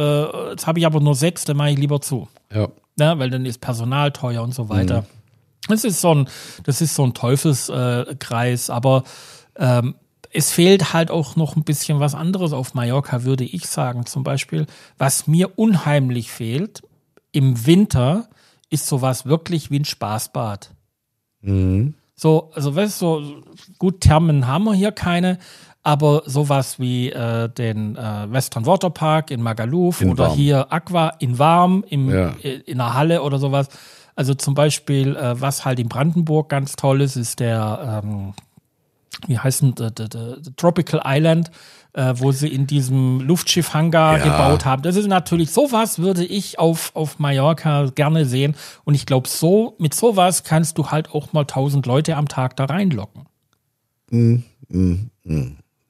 Äh, 0.47 0.51
jetzt 0.51 0.67
habe 0.67 0.79
ich 0.79 0.85
aber 0.85 1.01
nur 1.01 1.15
sechs, 1.15 1.47
dann 1.47 1.57
mache 1.57 1.71
ich 1.71 1.79
lieber 1.79 2.03
zu 2.03 2.29
Ja. 2.55 2.69
ne, 2.99 3.19
weil 3.19 3.31
dann 3.31 3.47
ist 3.47 3.63
Personal 3.63 4.13
teuer 4.13 4.43
und 4.43 4.55
so 4.55 4.69
weiter. 4.69 5.07
Das 5.69 5.85
ist 5.85 6.01
so 6.01 6.15
ein, 6.15 6.29
das 6.65 6.81
ist 6.81 6.95
so 6.95 7.05
ein 7.05 7.15
Teufelskreis, 7.15 8.69
äh, 8.69 8.73
aber 8.73 9.03
ähm, 9.57 9.95
es 10.33 10.53
fehlt 10.53 10.93
halt 10.93 11.11
auch 11.11 11.37
noch 11.37 11.57
ein 11.57 11.65
bisschen 11.65 11.99
was 12.01 12.15
anderes 12.15 12.53
auf 12.53 12.75
Mallorca, 12.75 13.25
würde 13.25 13.45
ich 13.45 13.67
sagen. 13.67 14.07
Zum 14.07 14.23
Beispiel, 14.23 14.67
was 14.99 15.27
mir 15.27 15.59
unheimlich 15.59 16.31
fehlt 16.31 16.83
im 17.33 17.67
Winter, 17.67 18.29
ist 18.71 18.87
sowas 18.87 19.27
wirklich 19.27 19.71
wie 19.71 19.79
ein 19.81 19.85
Spaßbad. 19.85 20.71
So, 22.17 22.51
also 22.55 22.75
weißt 22.75 23.01
du, 23.03 23.05
so, 23.23 23.43
gut, 23.79 24.01
Thermen 24.01 24.47
haben 24.47 24.65
wir 24.65 24.75
hier 24.75 24.91
keine, 24.93 25.39
aber 25.83 26.23
sowas 26.27 26.81
wie 26.81 27.11
äh, 27.13 27.49
den 27.49 27.95
äh, 27.97 28.27
Western 28.31 28.67
Waterpark 28.67 29.31
in 29.31 29.43
Magaluf 29.43 30.01
In 30.01 30.11
oder 30.11 30.29
Warm. 30.29 30.37
hier 30.37 30.73
Aqua 30.73 31.11
in 31.21 31.39
Warm 31.39 31.85
im, 31.89 32.11
Ja. 32.11 32.31
äh, 32.43 32.55
in 32.67 32.79
der 32.79 32.95
Halle 32.95 33.23
oder 33.23 33.39
sowas. 33.39 33.69
Also 34.17 34.35
zum 34.35 34.55
Beispiel, 34.55 35.15
äh, 35.15 35.41
was 35.41 35.65
halt 35.65 35.79
in 35.79 35.89
Brandenburg 35.89 36.49
ganz 36.49 36.75
toll 36.75 37.01
ist, 37.03 37.17
ist 37.17 37.39
der, 37.39 38.03
ähm, 38.05 38.33
wie 39.29 39.39
heißt 39.39 39.63
denn, 39.63 39.75
der, 39.75 39.91
der, 39.91 40.09
der 40.09 40.39
Tropical 40.57 41.03
Island, 41.05 41.51
äh, 41.93 42.15
wo 42.17 42.33
sie 42.33 42.49
in 42.49 42.67
diesem 42.67 43.21
Luftschiff-Hangar 43.21 44.19
Ja. 44.19 44.25
gebaut 44.25 44.65
haben. 44.65 44.83
Das 44.83 44.97
ist 44.97 45.07
natürlich, 45.07 45.51
sowas 45.51 45.99
würde 45.99 46.25
ich 46.25 46.59
auf, 46.59 46.91
auf 46.97 47.19
Mallorca 47.19 47.91
gerne 47.95 48.25
sehen. 48.27 48.55
Und 48.85 48.95
ich 48.95 49.07
glaube, 49.07 49.29
so, 49.29 49.75
mit 49.79 49.95
sowas 49.95 50.45
kannst 50.45 50.77
du 50.79 50.91
halt 50.91 51.13
auch 51.13 51.33
mal 51.33 51.45
tausend 51.45 51.87
Leute 51.87 52.17
am 52.17 52.27
Tag 52.29 52.57
da 52.57 52.65
reinlocken. 52.67 53.23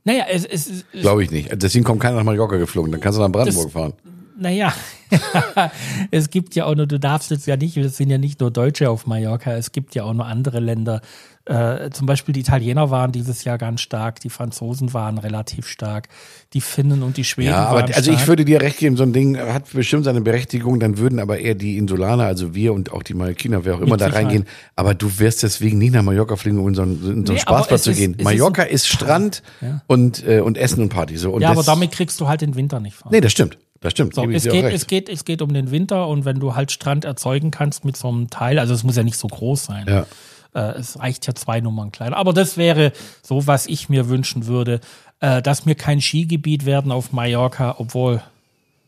Naja, 0.05 0.25
es, 0.31 0.45
es, 0.45 0.67
es 0.69 0.85
Glaube 0.93 1.25
ich 1.25 1.31
nicht. 1.31 1.51
Deswegen 1.63 1.85
kommt 1.85 2.01
keiner 2.01 2.17
nach 2.17 2.25
Mallorca 2.25 2.57
geflogen. 2.57 2.93
Dann 2.93 3.01
kannst 3.01 3.19
du 3.19 3.23
nach 3.23 3.31
Brandenburg 3.31 3.65
Das- 3.67 3.73
fahren. 3.73 3.93
Naja, 4.39 4.73
es 6.11 6.31
gibt 6.31 6.55
ja 6.55 6.67
auch 6.67 6.75
nur, 6.75 6.87
du 6.87 6.99
darfst 6.99 7.31
jetzt 7.31 7.47
ja 7.47 7.57
nicht, 7.57 7.77
es 7.77 7.97
sind 7.97 8.11
ja 8.11 8.19
nicht 8.19 8.41
nur 8.41 8.51
Deutsche 8.51 8.91
auf 8.91 9.07
Mallorca, 9.07 9.53
es 9.53 9.73
gibt 9.73 9.95
ja 9.95 10.05
auch 10.05 10.15
noch 10.15 10.27
andere 10.27 10.61
Länder. 10.61 11.01
Äh, 11.47 11.91
zum 11.91 12.07
Beispiel 12.09 12.33
die 12.35 12.41
Italiener 12.41 12.91
waren 12.91 13.13
dieses 13.13 13.45
Jahr 13.45 13.57
ganz 13.57 13.81
stark, 13.81 14.19
die 14.19 14.31
Franzosen 14.31 14.93
waren 14.93 15.17
relativ 15.17 15.69
stark, 15.69 16.09
die 16.55 16.61
Finnen 16.61 17.05
und 17.05 17.17
die 17.19 17.23
Schweden 17.25 17.51
Ja, 17.51 17.67
waren 17.73 17.85
aber 17.85 17.95
also 17.95 18.11
ich 18.11 18.17
stark. 18.17 18.29
würde 18.29 18.45
dir 18.45 18.61
recht 18.61 18.79
geben, 18.79 18.97
so 18.97 19.05
ein 19.05 19.13
Ding 19.13 19.39
hat 19.39 19.73
bestimmt 19.73 20.05
seine 20.05 20.21
Berechtigung, 20.23 20.81
dann 20.81 20.99
würden 20.99 21.21
aber 21.21 21.39
eher 21.39 21.55
die 21.55 21.79
Insulaner, 21.79 22.25
also 22.25 22.55
wir 22.57 22.73
und 22.73 22.91
auch 22.93 23.05
die 23.05 23.15
Mallorquiner, 23.15 23.65
wer 23.65 23.77
auch 23.77 23.81
immer 23.81 23.97
da 23.97 24.07
Sicherheit. 24.07 24.25
reingehen. 24.27 24.45
Aber 24.75 24.95
du 24.95 25.21
wirst 25.21 25.45
deswegen 25.45 25.79
nicht 25.79 25.95
nach 25.95 26.03
Mallorca 26.03 26.35
fliegen, 26.35 26.59
um 26.59 26.67
in 26.69 26.75
so 26.75 26.83
einen, 26.83 26.95
in 26.97 27.01
so 27.05 27.11
einen 27.11 27.23
Nee, 27.23 27.39
Spaßplatz 27.39 27.85
zu 27.85 27.93
ist- 27.93 27.97
gehen. 27.97 28.15
ist 28.15 28.25
Mallorca 28.25 28.63
ein- 28.63 28.69
ist, 28.71 28.89
Strand 28.89 29.43
Ja. 29.63 29.83
und, 29.87 30.27
äh, 30.27 30.41
und 30.41 30.59
Essen 30.59 30.83
und 30.83 30.89
Party. 30.89 31.17
So. 31.17 31.31
Und 31.31 31.43
ja, 31.43 31.51
aber 31.53 31.63
damit 31.63 31.93
kriegst 31.93 32.21
du 32.21 32.27
halt 32.27 32.41
den 32.41 32.57
Winter 32.57 32.81
nicht 32.81 32.97
fahren. 32.97 33.11
Nee, 33.13 33.21
das 33.21 33.31
stimmt. 33.31 33.57
Das 33.81 33.93
stimmt. 33.93 34.15
So, 34.15 34.25
es, 34.31 34.45
geht, 34.45 34.65
es, 34.65 34.87
geht, 34.87 35.09
es 35.09 35.25
geht 35.25 35.43
um 35.43 35.53
den 35.53 35.71
Winter 35.71 36.09
und 36.09 36.25
wenn 36.25 36.41
du 36.41 36.55
halt 36.55 36.73
Strand 36.73 37.05
erzeugen 37.05 37.51
kannst 37.51 37.85
mit 37.85 37.97
so 37.97 38.09
einem 38.09 38.31
Teil, 38.31 38.59
also 38.59 38.75
es 38.75 38.85
muss 38.85 38.97
ja 38.97 39.03
nicht 39.03 39.19
so 39.19 39.29
groß 39.29 39.65
sein, 39.65 39.87
Ja. 39.89 40.07
Äh, 40.55 40.79
es 40.79 40.99
reicht 40.99 41.27
ja 41.27 41.35
zwei 41.35 41.61
Nummern 41.61 41.93
kleiner. 41.93 42.17
Aber 42.17 42.33
das 42.33 42.57
wäre 42.57 42.93
so, 43.23 43.47
was 43.47 43.67
ich 43.67 43.89
mir 43.89 44.09
wünschen 44.09 44.47
würde, 44.47 44.81
äh, 45.21 45.43
dass 45.43 45.67
wir 45.67 45.75
kein 45.75 46.01
Skigebiet 46.01 46.65
werden 46.65 46.93
auf 46.93 47.13
Mallorca, 47.13 47.77
obwohl 47.79 48.23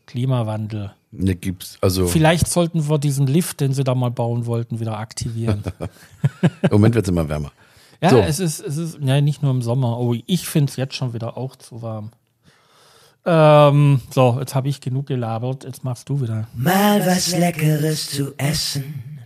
Klimawandel. 0.07 0.91
Ne, 1.11 1.35
gibt's, 1.35 1.77
also. 1.81 2.07
Vielleicht 2.07 2.47
sollten 2.47 2.87
wir 2.89 2.99
diesen 2.99 3.27
Lift, 3.27 3.61
den 3.61 3.73
sie 3.73 3.83
da 3.83 3.95
mal 3.95 4.11
bauen 4.11 4.45
wollten, 4.45 4.79
wieder 4.79 4.97
aktivieren. 4.97 5.63
Im 6.61 6.71
Moment 6.71 6.95
wird 6.95 7.05
es 7.05 7.09
immer 7.09 7.27
wärmer. 7.29 7.51
Ja, 8.01 8.09
So. 8.11 8.17
es 8.19 8.39
ist, 8.39 8.59
es 8.59 8.77
ist, 8.77 8.99
ja, 9.01 9.19
nicht 9.21 9.41
nur 9.43 9.51
im 9.51 9.61
Sommer. 9.61 9.99
Oh, 9.99 10.15
ich 10.25 10.47
finde 10.47 10.69
es 10.69 10.77
jetzt 10.77 10.95
schon 10.95 11.13
wieder 11.13 11.35
auch 11.37 11.55
zu 11.55 11.81
warm. 11.81 12.11
Ähm, 13.25 14.01
so, 14.09 14.37
jetzt 14.39 14.55
habe 14.55 14.69
ich 14.69 14.81
genug 14.81 15.07
gelabert. 15.07 15.63
Jetzt 15.63 15.83
machst 15.83 16.09
du 16.09 16.21
wieder. 16.21 16.47
Mal 16.55 17.05
was 17.05 17.35
Leckeres 17.37 18.09
zu 18.09 18.33
essen. 18.37 19.19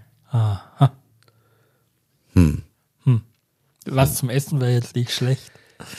Was 3.85 4.15
zum 4.15 4.29
Essen 4.29 4.61
wäre 4.61 4.71
jetzt 4.71 4.95
nicht 4.95 5.11
schlecht. 5.11 5.51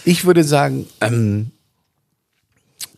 Ich 0.05 0.25
würde 0.25 0.45
sagen, 0.45 0.87
ähm, 1.01 1.51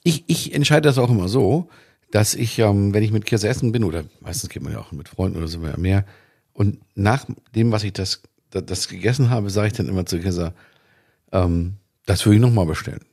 ich, 0.02 0.24
ich 0.28 0.54
entscheide 0.54 0.88
das 0.88 0.98
auch 0.98 1.10
immer 1.10 1.28
so, 1.28 1.68
dass 2.12 2.34
ich, 2.34 2.58
ähm, 2.58 2.94
wenn 2.94 3.02
ich 3.02 3.10
mit 3.10 3.26
Kirse 3.26 3.48
essen 3.48 3.72
bin, 3.72 3.84
oder 3.84 4.04
meistens 4.20 4.50
geht 4.50 4.62
man 4.62 4.72
ja 4.72 4.78
auch 4.78 4.92
mit 4.92 5.08
Freunden 5.08 5.38
oder 5.38 5.48
so 5.48 5.58
mehr, 5.58 5.78
mehr 5.78 6.04
und 6.52 6.78
nach 6.94 7.26
dem, 7.54 7.72
was 7.72 7.82
ich 7.82 7.92
das, 7.92 8.22
das, 8.50 8.64
das 8.66 8.88
gegessen 8.88 9.30
habe, 9.30 9.50
sage 9.50 9.66
ich 9.68 9.72
dann 9.72 9.88
immer 9.88 10.06
zu 10.06 10.20
Kirse, 10.20 10.54
ähm, 11.32 11.74
das 12.06 12.24
würde 12.24 12.36
ich 12.36 12.42
nochmal 12.42 12.66
bestellen. 12.66 13.04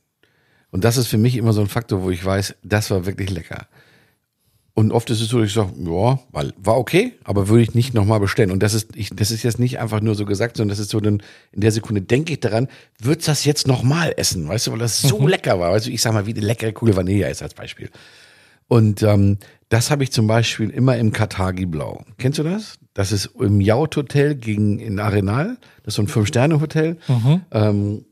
Und 0.73 0.83
das 0.83 0.97
ist 0.97 1.05
für 1.05 1.19
mich 1.19 1.37
immer 1.37 1.53
so 1.53 1.61
ein 1.61 1.67
Faktor, 1.67 2.01
wo 2.01 2.09
ich 2.09 2.25
weiß, 2.25 2.55
das 2.63 2.89
war 2.89 3.05
wirklich 3.05 3.29
lecker. 3.29 3.67
Und 4.73 4.91
oft 4.91 5.07
ist 5.11 5.21
es 5.21 5.29
so, 5.29 5.37
dass 5.37 5.49
ich 5.49 5.53
sage, 5.53 5.71
ja, 5.77 6.19
weil 6.31 6.51
war 6.57 6.79
okay, 6.79 7.13
aber 7.23 7.47
würde 7.47 7.61
ich 7.61 7.75
nicht 7.75 7.93
nochmal 7.93 8.19
bestellen. 8.19 8.49
Und 8.49 8.63
das 8.63 8.73
ist, 8.73 8.95
ich, 8.95 9.11
das 9.11 9.29
ist 9.29 9.43
jetzt 9.43 9.59
nicht 9.59 9.77
einfach 9.77 10.01
nur 10.01 10.15
so 10.15 10.25
gesagt, 10.25 10.57
sondern 10.57 10.69
das 10.69 10.79
ist 10.79 10.89
so, 10.89 10.99
dann 10.99 11.21
in 11.51 11.61
der 11.61 11.71
Sekunde 11.71 12.01
denke 12.01 12.33
ich 12.33 12.39
daran, 12.39 12.67
würdest 12.99 13.27
das 13.27 13.45
jetzt 13.45 13.67
nochmal 13.67 14.15
essen, 14.17 14.47
weißt 14.47 14.65
du, 14.65 14.71
weil 14.71 14.79
das 14.79 14.99
so 14.99 15.27
lecker 15.27 15.59
war. 15.59 15.73
Weißt 15.73 15.85
du, 15.85 15.91
ich 15.91 16.01
sag 16.01 16.11
mal, 16.11 16.25
wie 16.25 16.31
eine 16.31 16.41
leckere 16.41 16.73
Kugel 16.73 16.95
Vanille 16.95 17.29
ist 17.29 17.43
als 17.43 17.53
Beispiel. 17.53 17.91
Und 18.67 19.03
ähm, 19.03 19.37
das 19.69 19.91
habe 19.91 20.03
ich 20.03 20.11
zum 20.11 20.25
Beispiel 20.25 20.71
immer 20.71 20.97
im 20.97 21.11
Katagi 21.11 21.67
Blau. 21.67 22.03
Kennst 22.17 22.39
du 22.39 22.43
das? 22.43 22.79
Das 22.95 23.11
ist 23.11 23.29
im 23.39 23.61
Yacht 23.61 23.95
Hotel 23.95 24.33
gegen 24.33 24.79
in 24.79 24.99
Arenal. 24.99 25.57
Das 25.83 25.91
ist 25.91 25.95
so 25.97 26.01
ein 26.01 26.07
Fünf-Sterne-Hotel. 26.07 26.97
Ähm, 27.51 28.05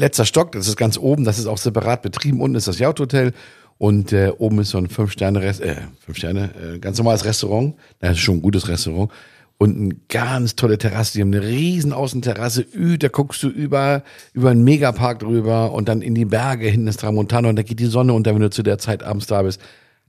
letzter 0.00 0.24
Stock, 0.24 0.52
das 0.52 0.66
ist 0.66 0.76
ganz 0.76 0.98
oben, 0.98 1.24
das 1.24 1.38
ist 1.38 1.46
auch 1.46 1.58
separat 1.58 2.02
betrieben. 2.02 2.40
Unten 2.40 2.56
ist 2.56 2.66
das 2.66 2.78
Yacht-Hotel 2.78 3.32
und 3.78 4.12
äh, 4.12 4.32
oben 4.36 4.58
ist 4.60 4.70
so 4.70 4.78
ein 4.78 4.88
Fünf-Sterne, 4.88 5.44
äh, 5.44 5.76
Fünf 6.00 6.18
Sterne, 6.18 6.50
äh, 6.54 6.78
ganz 6.78 6.98
normales 6.98 7.24
Restaurant. 7.24 7.74
Das 8.00 8.12
ist 8.12 8.18
schon 8.18 8.36
ein 8.36 8.42
gutes 8.42 8.68
Restaurant. 8.68 9.10
Und 9.58 9.76
eine 9.76 9.94
ganz 10.08 10.56
tolle 10.56 10.78
Terrasse. 10.78 11.12
Die 11.12 11.20
haben 11.20 11.34
eine 11.34 11.46
riesen 11.46 11.92
Außenterrasse. 11.92 12.66
Da 12.98 13.08
guckst 13.08 13.42
du 13.42 13.48
über, 13.48 14.02
über 14.32 14.50
einen 14.50 14.64
Megapark 14.64 15.18
drüber 15.18 15.72
und 15.72 15.86
dann 15.86 16.00
in 16.00 16.14
die 16.14 16.24
Berge 16.24 16.66
hinten 16.66 16.86
ist 16.86 17.00
Tramontana 17.00 17.50
und 17.50 17.56
da 17.56 17.62
geht 17.62 17.78
die 17.78 17.86
Sonne 17.86 18.14
unter, 18.14 18.34
wenn 18.34 18.40
du 18.40 18.48
zu 18.48 18.62
der 18.62 18.78
Zeit 18.78 19.02
abends 19.02 19.26
da 19.26 19.42
bist. 19.42 19.60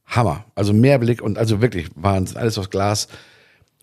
Hammer. 0.05 0.45
Also 0.55 0.71
Mehrblick 0.71 1.21
und 1.21 1.37
also 1.37 1.61
wirklich 1.61 1.89
Wahnsinn. 1.95 2.37
Alles 2.37 2.57
aus 2.57 2.69
Glas. 2.69 3.09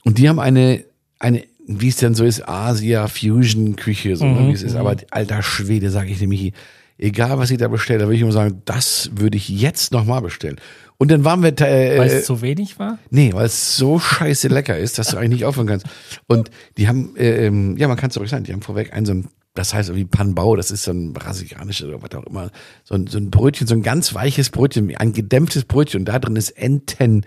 Und 0.04 0.16
die 0.16 0.28
haben 0.28 0.40
eine, 0.40 0.84
eine, 1.18 1.44
wie 1.68 1.88
es 1.88 1.96
denn 1.96 2.14
so 2.14 2.24
ist, 2.24 2.48
Asia-Fusion-Küche, 2.48 4.16
so 4.16 4.24
ne, 4.24 4.48
wie 4.48 4.52
es 4.52 4.62
ist. 4.62 4.74
Aber 4.74 4.96
alter 5.10 5.42
Schwede, 5.42 5.90
sage 5.90 6.10
ich 6.10 6.20
nämlich, 6.20 6.54
egal 6.96 7.38
was 7.38 7.50
ich 7.50 7.58
da 7.58 7.68
bestelle, 7.68 8.00
da 8.00 8.06
würde 8.06 8.16
ich 8.16 8.22
immer 8.22 8.32
sagen, 8.32 8.62
das 8.64 9.10
würde 9.14 9.36
ich 9.36 9.48
jetzt 9.48 9.92
nochmal 9.92 10.22
bestellen. 10.22 10.56
Und 10.96 11.10
dann 11.10 11.24
waren 11.24 11.42
wir, 11.42 11.52
äh, 11.60 11.98
Weil 11.98 12.08
es 12.08 12.24
zu 12.24 12.40
wenig 12.40 12.78
war? 12.78 12.98
Nee, 13.10 13.32
weil 13.34 13.46
es 13.46 13.76
so 13.76 13.98
scheiße 13.98 14.48
lecker 14.48 14.76
ist, 14.78 14.98
dass 14.98 15.08
du 15.08 15.18
eigentlich 15.18 15.40
nicht 15.40 15.44
aufhören 15.44 15.68
kannst. 15.68 15.86
Und 16.26 16.50
die 16.78 16.88
haben, 16.88 17.14
äh, 17.16 17.46
ähm, 17.46 17.76
ja, 17.76 17.86
man 17.86 17.98
kann 17.98 18.10
es 18.10 18.18
ruhig 18.18 18.30
sagen, 18.30 18.44
die 18.44 18.52
haben 18.52 18.62
vorweg 18.62 18.94
einen 18.94 19.06
so 19.06 19.12
ein, 19.12 19.28
das 19.54 19.74
heißt 19.74 19.90
irgendwie 19.90 20.06
Panbau, 20.06 20.56
das 20.56 20.70
ist 20.70 20.84
so 20.84 20.90
ein 20.90 21.12
brasilianisches 21.12 21.86
oder 21.86 22.02
was 22.02 22.10
auch 22.14 22.26
immer, 22.26 22.50
so 22.82 22.94
ein, 22.94 23.06
so 23.06 23.18
ein 23.18 23.30
Brötchen, 23.30 23.66
so 23.66 23.74
ein 23.74 23.82
ganz 23.82 24.14
weiches 24.14 24.50
Brötchen, 24.50 24.96
ein 24.96 25.12
gedämpftes 25.12 25.66
Brötchen 25.66 26.00
und 26.00 26.06
da 26.06 26.18
drin 26.18 26.36
ist 26.36 26.50
Enten, 26.50 27.26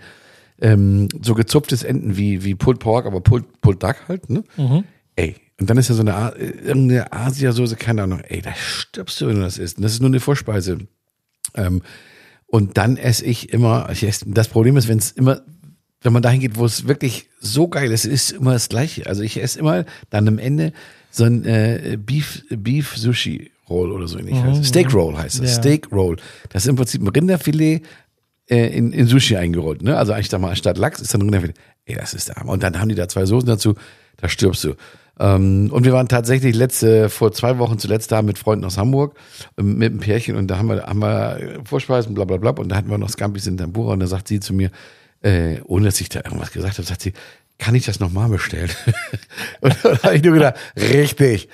ähm, 0.62 1.08
so 1.20 1.34
gezupftes 1.34 1.82
Enten 1.82 2.16
wie, 2.16 2.44
wie 2.44 2.54
Pulled 2.54 2.78
Pork, 2.78 3.04
aber 3.04 3.20
Pulled, 3.20 3.60
Pulled 3.60 3.82
Duck 3.82 3.96
halt, 4.08 4.30
ne? 4.30 4.44
Ey, 5.16 5.36
und 5.60 5.68
dann 5.68 5.76
ist 5.76 5.90
da 5.90 5.94
so 5.94 6.02
eine, 6.02 6.34
äh, 6.36 6.50
irgendeine 6.66 7.12
Asiasoße, 7.12 7.76
keine 7.76 8.04
Ahnung, 8.04 8.20
ey, 8.20 8.40
da 8.40 8.54
stirbst 8.54 9.20
du, 9.20 9.26
wenn 9.26 9.36
du 9.36 9.42
das 9.42 9.58
isst. 9.58 9.76
Und 9.76 9.82
das 9.82 9.92
ist 9.92 10.00
nur 10.00 10.08
eine 10.10 10.20
Vorspeise. 10.20 10.78
Ähm, 11.54 11.82
und 12.46 12.78
dann 12.78 12.96
esse 12.96 13.24
ich 13.24 13.52
immer, 13.52 13.88
ich 13.90 14.04
esse, 14.04 14.24
das 14.28 14.48
Problem 14.48 14.76
ist, 14.76 14.88
wenn 14.88 14.98
es 14.98 15.10
immer, 15.10 15.42
wenn 16.00 16.12
man 16.12 16.22
dahin 16.22 16.40
geht, 16.40 16.56
wo 16.56 16.64
es 16.64 16.86
wirklich 16.86 17.28
so 17.40 17.68
geil 17.68 17.90
ist, 17.90 18.04
ist 18.04 18.30
immer 18.30 18.52
das 18.52 18.68
Gleiche. 18.68 19.06
Also 19.06 19.22
ich 19.22 19.40
esse 19.42 19.58
immer 19.58 19.84
dann 20.10 20.28
am 20.28 20.38
Ende 20.38 20.72
so 21.10 21.24
ein 21.24 21.44
äh, 21.44 21.98
Beef, 22.00 22.44
Beef 22.50 22.96
Sushi 22.96 23.50
Roll 23.68 23.92
oder 23.92 24.06
so 24.08 24.18
ähnlich. 24.18 24.34
heißt 24.34 24.60
es. 24.60 24.68
Steak 24.68 24.92
Roll 24.92 25.16
heißt 25.16 25.40
das. 25.40 25.50
Ja. 25.50 25.56
Steak 25.62 25.92
Roll. 25.92 26.16
Das 26.50 26.64
ist 26.64 26.68
im 26.68 26.76
Prinzip 26.76 27.00
ein 27.00 27.08
Rinderfilet 27.08 27.82
in, 28.46 28.92
in 28.92 29.06
Sushi 29.06 29.36
eingerollt. 29.36 29.82
Ne? 29.82 29.96
Also 29.96 30.12
eigentlich 30.12 30.28
da 30.28 30.38
mal 30.38 30.56
statt 30.56 30.78
Lachs 30.78 31.00
ist 31.00 31.14
dann 31.14 31.22
Rinderfilet. 31.22 31.56
Ey, 31.84 31.96
das 31.96 32.14
ist 32.14 32.28
der 32.28 32.36
Hammer. 32.36 32.52
Und 32.52 32.62
dann 32.62 32.78
haben 32.80 32.88
die 32.88 32.94
da 32.94 33.08
zwei 33.08 33.24
Soßen 33.24 33.48
dazu, 33.48 33.74
da 34.16 34.28
stirbst 34.28 34.64
du. 34.64 34.74
Ähm, 35.18 35.70
und 35.72 35.84
wir 35.84 35.92
waren 35.92 36.08
tatsächlich 36.08 36.54
letzte, 36.54 37.08
vor 37.08 37.32
zwei 37.32 37.58
Wochen 37.58 37.78
zuletzt 37.78 38.12
da 38.12 38.22
mit 38.22 38.38
Freunden 38.38 38.64
aus 38.64 38.78
Hamburg, 38.78 39.16
ähm, 39.58 39.78
mit 39.78 39.90
einem 39.90 40.00
Pärchen 40.00 40.36
und 40.36 40.48
da 40.48 40.58
haben 40.58 40.68
wir, 40.68 40.84
haben 40.84 41.00
wir 41.00 41.36
äh, 41.38 41.58
Vorspeisen, 41.64 42.14
bla 42.14 42.24
bla 42.24 42.38
bla. 42.38 42.50
Und 42.50 42.68
da 42.70 42.76
hatten 42.76 42.90
wir 42.90 42.98
noch 42.98 43.10
Scampis 43.10 43.46
in 43.46 43.56
Tempura 43.56 43.92
und 43.92 44.00
da 44.00 44.06
sagt 44.06 44.28
sie 44.28 44.40
zu 44.40 44.54
mir, 44.54 44.70
äh, 45.22 45.60
ohne 45.64 45.86
dass 45.86 46.00
ich 46.00 46.08
da 46.08 46.20
irgendwas 46.24 46.50
gesagt 46.50 46.78
habe, 46.78 46.86
sagt 46.86 47.02
sie, 47.02 47.12
kann 47.58 47.74
ich 47.74 47.84
das 47.84 48.00
nochmal 48.00 48.28
bestellen? 48.28 48.70
und 49.60 49.76
da 49.84 50.02
habe 50.02 50.16
ich 50.16 50.22
nur 50.22 50.34
gedacht, 50.34 50.56
richtig. 50.76 51.48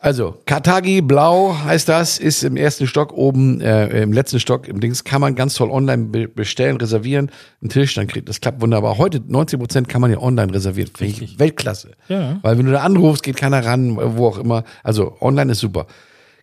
Also, 0.00 0.36
Katagi 0.46 1.00
Blau 1.00 1.56
heißt 1.64 1.88
das, 1.88 2.18
ist 2.18 2.44
im 2.44 2.56
ersten 2.56 2.86
Stock 2.86 3.12
oben, 3.12 3.60
äh, 3.60 4.02
im 4.02 4.12
letzten 4.12 4.38
Stock 4.38 4.68
im 4.68 4.80
Dings, 4.80 5.02
kann 5.02 5.20
man 5.20 5.34
ganz 5.34 5.54
toll 5.54 5.70
online 5.70 6.04
be 6.04 6.28
bestellen, 6.28 6.76
reservieren, 6.76 7.30
einen 7.60 7.70
Tisch, 7.70 7.94
dann 7.94 8.06
kriegt, 8.06 8.28
das 8.28 8.40
klappt 8.40 8.60
wunderbar. 8.60 8.98
Heute 8.98 9.20
90 9.26 9.58
Prozent 9.58 9.88
kann 9.88 10.00
man 10.00 10.12
ja 10.12 10.18
online 10.18 10.54
reservieren. 10.54 10.90
Finde 10.96 11.24
ich 11.24 11.38
Weltklasse. 11.38 11.92
Ja. 12.08 12.38
Weil 12.42 12.58
wenn 12.58 12.66
du 12.66 12.72
da 12.72 12.82
anrufst, 12.82 13.22
geht 13.24 13.36
keiner 13.36 13.64
ran, 13.64 13.96
wo 14.16 14.28
auch 14.28 14.38
immer. 14.38 14.64
Also, 14.84 15.16
online 15.20 15.52
ist 15.52 15.60
super. 15.60 15.86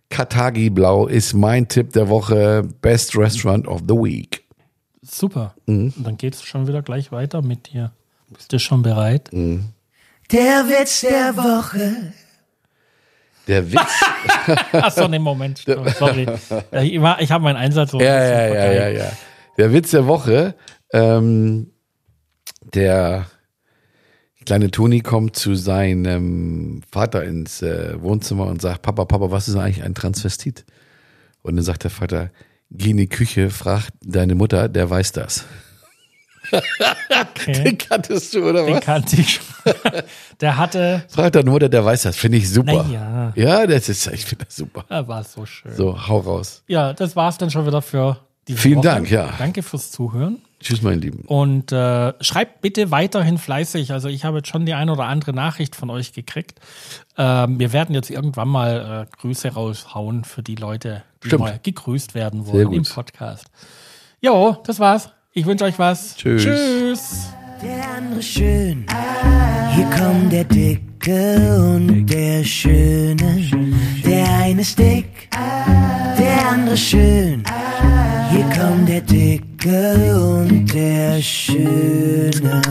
Katagi 0.10 0.70
Blau 0.70 1.08
ist 1.08 1.34
mein 1.34 1.68
Tipp 1.68 1.94
der 1.94 2.10
Woche, 2.10 2.68
Best 2.82 3.18
Restaurant 3.18 3.68
of 3.68 3.82
the 3.88 3.96
Week. 3.96 4.44
Super. 5.02 5.56
Mhm. 5.66 5.94
Und 5.98 6.06
dann 6.06 6.18
geht 6.18 6.36
es 6.36 6.44
schon 6.44 6.68
wieder 6.68 6.82
gleich 6.82 7.12
weiter 7.12 7.42
mit 7.42 7.72
dir. 7.72 7.92
Bist 8.34 8.52
du 8.52 8.60
schon 8.60 8.82
bereit? 8.82 9.30
Mhm. 9.32 9.66
Der 10.32 10.66
Witz 10.68 11.02
der 11.02 11.38
Woche. 11.38 12.14
Der 13.48 13.72
Witz. 13.72 14.04
Achso, 14.72 15.08
nee, 15.08 15.20
Moment. 15.20 15.64
Sorry. 15.98 16.28
Ich, 16.82 16.94
ich 16.94 17.32
habe 17.32 17.44
meinen 17.44 17.58
Einsatz 17.58 17.92
so 17.92 18.00
Ja, 18.00 18.24
ja, 18.24 18.48
ja, 18.54 18.72
ja, 18.72 18.88
ja. 18.90 19.12
Der 19.58 19.72
Witz 19.72 19.92
der 19.92 20.08
Woche, 20.08 20.56
ähm, 20.92 21.72
der 22.74 23.28
kleine 24.46 24.70
Toni 24.72 25.02
kommt 25.02 25.36
zu 25.36 25.56
seinem 25.56 26.82
Vater 26.92 27.24
ins 27.24 27.62
äh, 27.62 28.02
Wohnzimmer 28.02 28.48
und 28.48 28.62
sagt, 28.62 28.82
Papa, 28.82 29.06
Papa, 29.06 29.32
was 29.32 29.48
ist 29.48 29.56
eigentlich 29.56 29.84
ein 29.84 29.96
Transvestit? 29.96 30.66
Und 31.42 31.56
dann 31.56 31.66
sagt 31.66 31.84
der 31.84 31.92
Vater, 31.92 32.32
geh 32.72 32.92
in 32.92 32.98
die 32.98 33.08
Küche, 33.08 33.50
frag 33.50 33.90
deine 34.04 34.36
Mutter, 34.36 34.68
der 34.70 34.90
weiß 34.90 35.12
das. 35.14 35.46
Okay. 36.52 37.64
Den 37.64 37.78
kanntest 37.78 38.34
du, 38.34 38.50
oder 38.50 38.66
Den 38.66 38.76
was? 38.76 38.82
kannte 38.84 39.16
ich 39.16 39.36
schon. 39.36 39.74
Der 40.42 40.58
hatte, 40.58 41.04
Frag 41.10 41.34
deine 41.34 41.50
Mutter, 41.50 41.70
der 41.70 41.84
weiß 41.86 42.04
das. 42.04 42.16
Finde 42.18 42.38
ich 42.38 42.50
super. 42.50 42.86
Ja. 42.92 43.32
Ja, 43.36 43.68
das 43.68 43.90
ist, 43.90 44.08
ich 44.08 44.26
finde 44.26 44.46
das 44.46 44.56
super. 44.56 44.86
er 44.90 45.08
war 45.08 45.24
so 45.24 45.46
schön. 45.46 45.74
So, 45.76 46.08
hau 46.08 46.20
raus. 46.20 46.64
Ja, 46.68 46.94
das 46.94 47.16
war's 47.16 47.38
dann 47.38 47.50
schon 47.52 47.66
wieder 47.66 47.82
für 47.82 48.18
diese 48.48 48.60
Vielen 48.60 48.78
Woche. 48.80 48.88
Dank, 48.88 49.10
ja. 49.12 49.34
Danke 49.38 49.64
fürs 49.64 49.92
Zuhören. 49.92 50.40
Tschüss, 50.60 50.82
mein 50.82 51.00
Lieben. 51.00 51.24
Und 51.28 51.72
äh, 51.72 52.14
schreibt 52.22 52.62
bitte 52.62 52.92
weiterhin 52.92 53.38
fleißig. 53.38 53.92
Also 53.92 54.08
ich 54.08 54.26
habe 54.26 54.38
jetzt 54.38 54.50
schon 54.50 54.66
die 54.66 54.74
ein 54.74 54.90
oder 54.90 55.06
andere 55.06 55.34
Nachricht 55.34 55.76
von 55.76 55.90
euch 55.90 56.14
gekriegt. 56.14 56.60
Ähm, 57.18 57.60
wir 57.60 57.72
werden 57.74 57.94
jetzt 57.94 58.10
irgendwann 58.10 58.48
mal 58.48 59.08
äh, 59.08 59.18
Grüße 59.18 59.50
raushauen 59.54 60.24
für 60.24 60.44
die 60.44 60.56
Leute, 60.56 61.04
die 61.24 61.28
Stimmt. 61.28 61.42
mal 61.44 61.60
gegrüßt 61.62 62.16
werden 62.16 62.48
wollen 62.48 62.72
im 62.74 62.84
Podcast. 62.84 63.46
Jo, 64.22 64.58
das 64.66 64.80
war's. 64.80 65.10
Ich 65.38 65.46
wünsche 65.46 65.66
euch 65.66 65.78
was. 65.78 66.16
Tschüss. 66.16 66.44
Tschüss. 66.44 67.28
Der 67.62 67.98
andere 67.98 68.24
schön. 68.24 68.86
Hier 69.76 69.86
kommt 69.88 70.32
der 70.32 70.46
Dicke 70.46 71.58
und 71.76 72.06
der 72.06 72.42
Schöne. 72.42 73.44
Der 74.06 74.34
eine 74.34 74.62
ist 74.62 74.80
dick, 74.80 75.30
der 76.18 76.48
andere 76.50 76.78
schön. 76.78 77.44
Hier 78.32 78.46
kommt 78.58 78.88
der 78.88 79.02
Dicke 79.02 80.18
und 80.18 80.74
der 80.74 81.22
Schöne. 81.22 82.62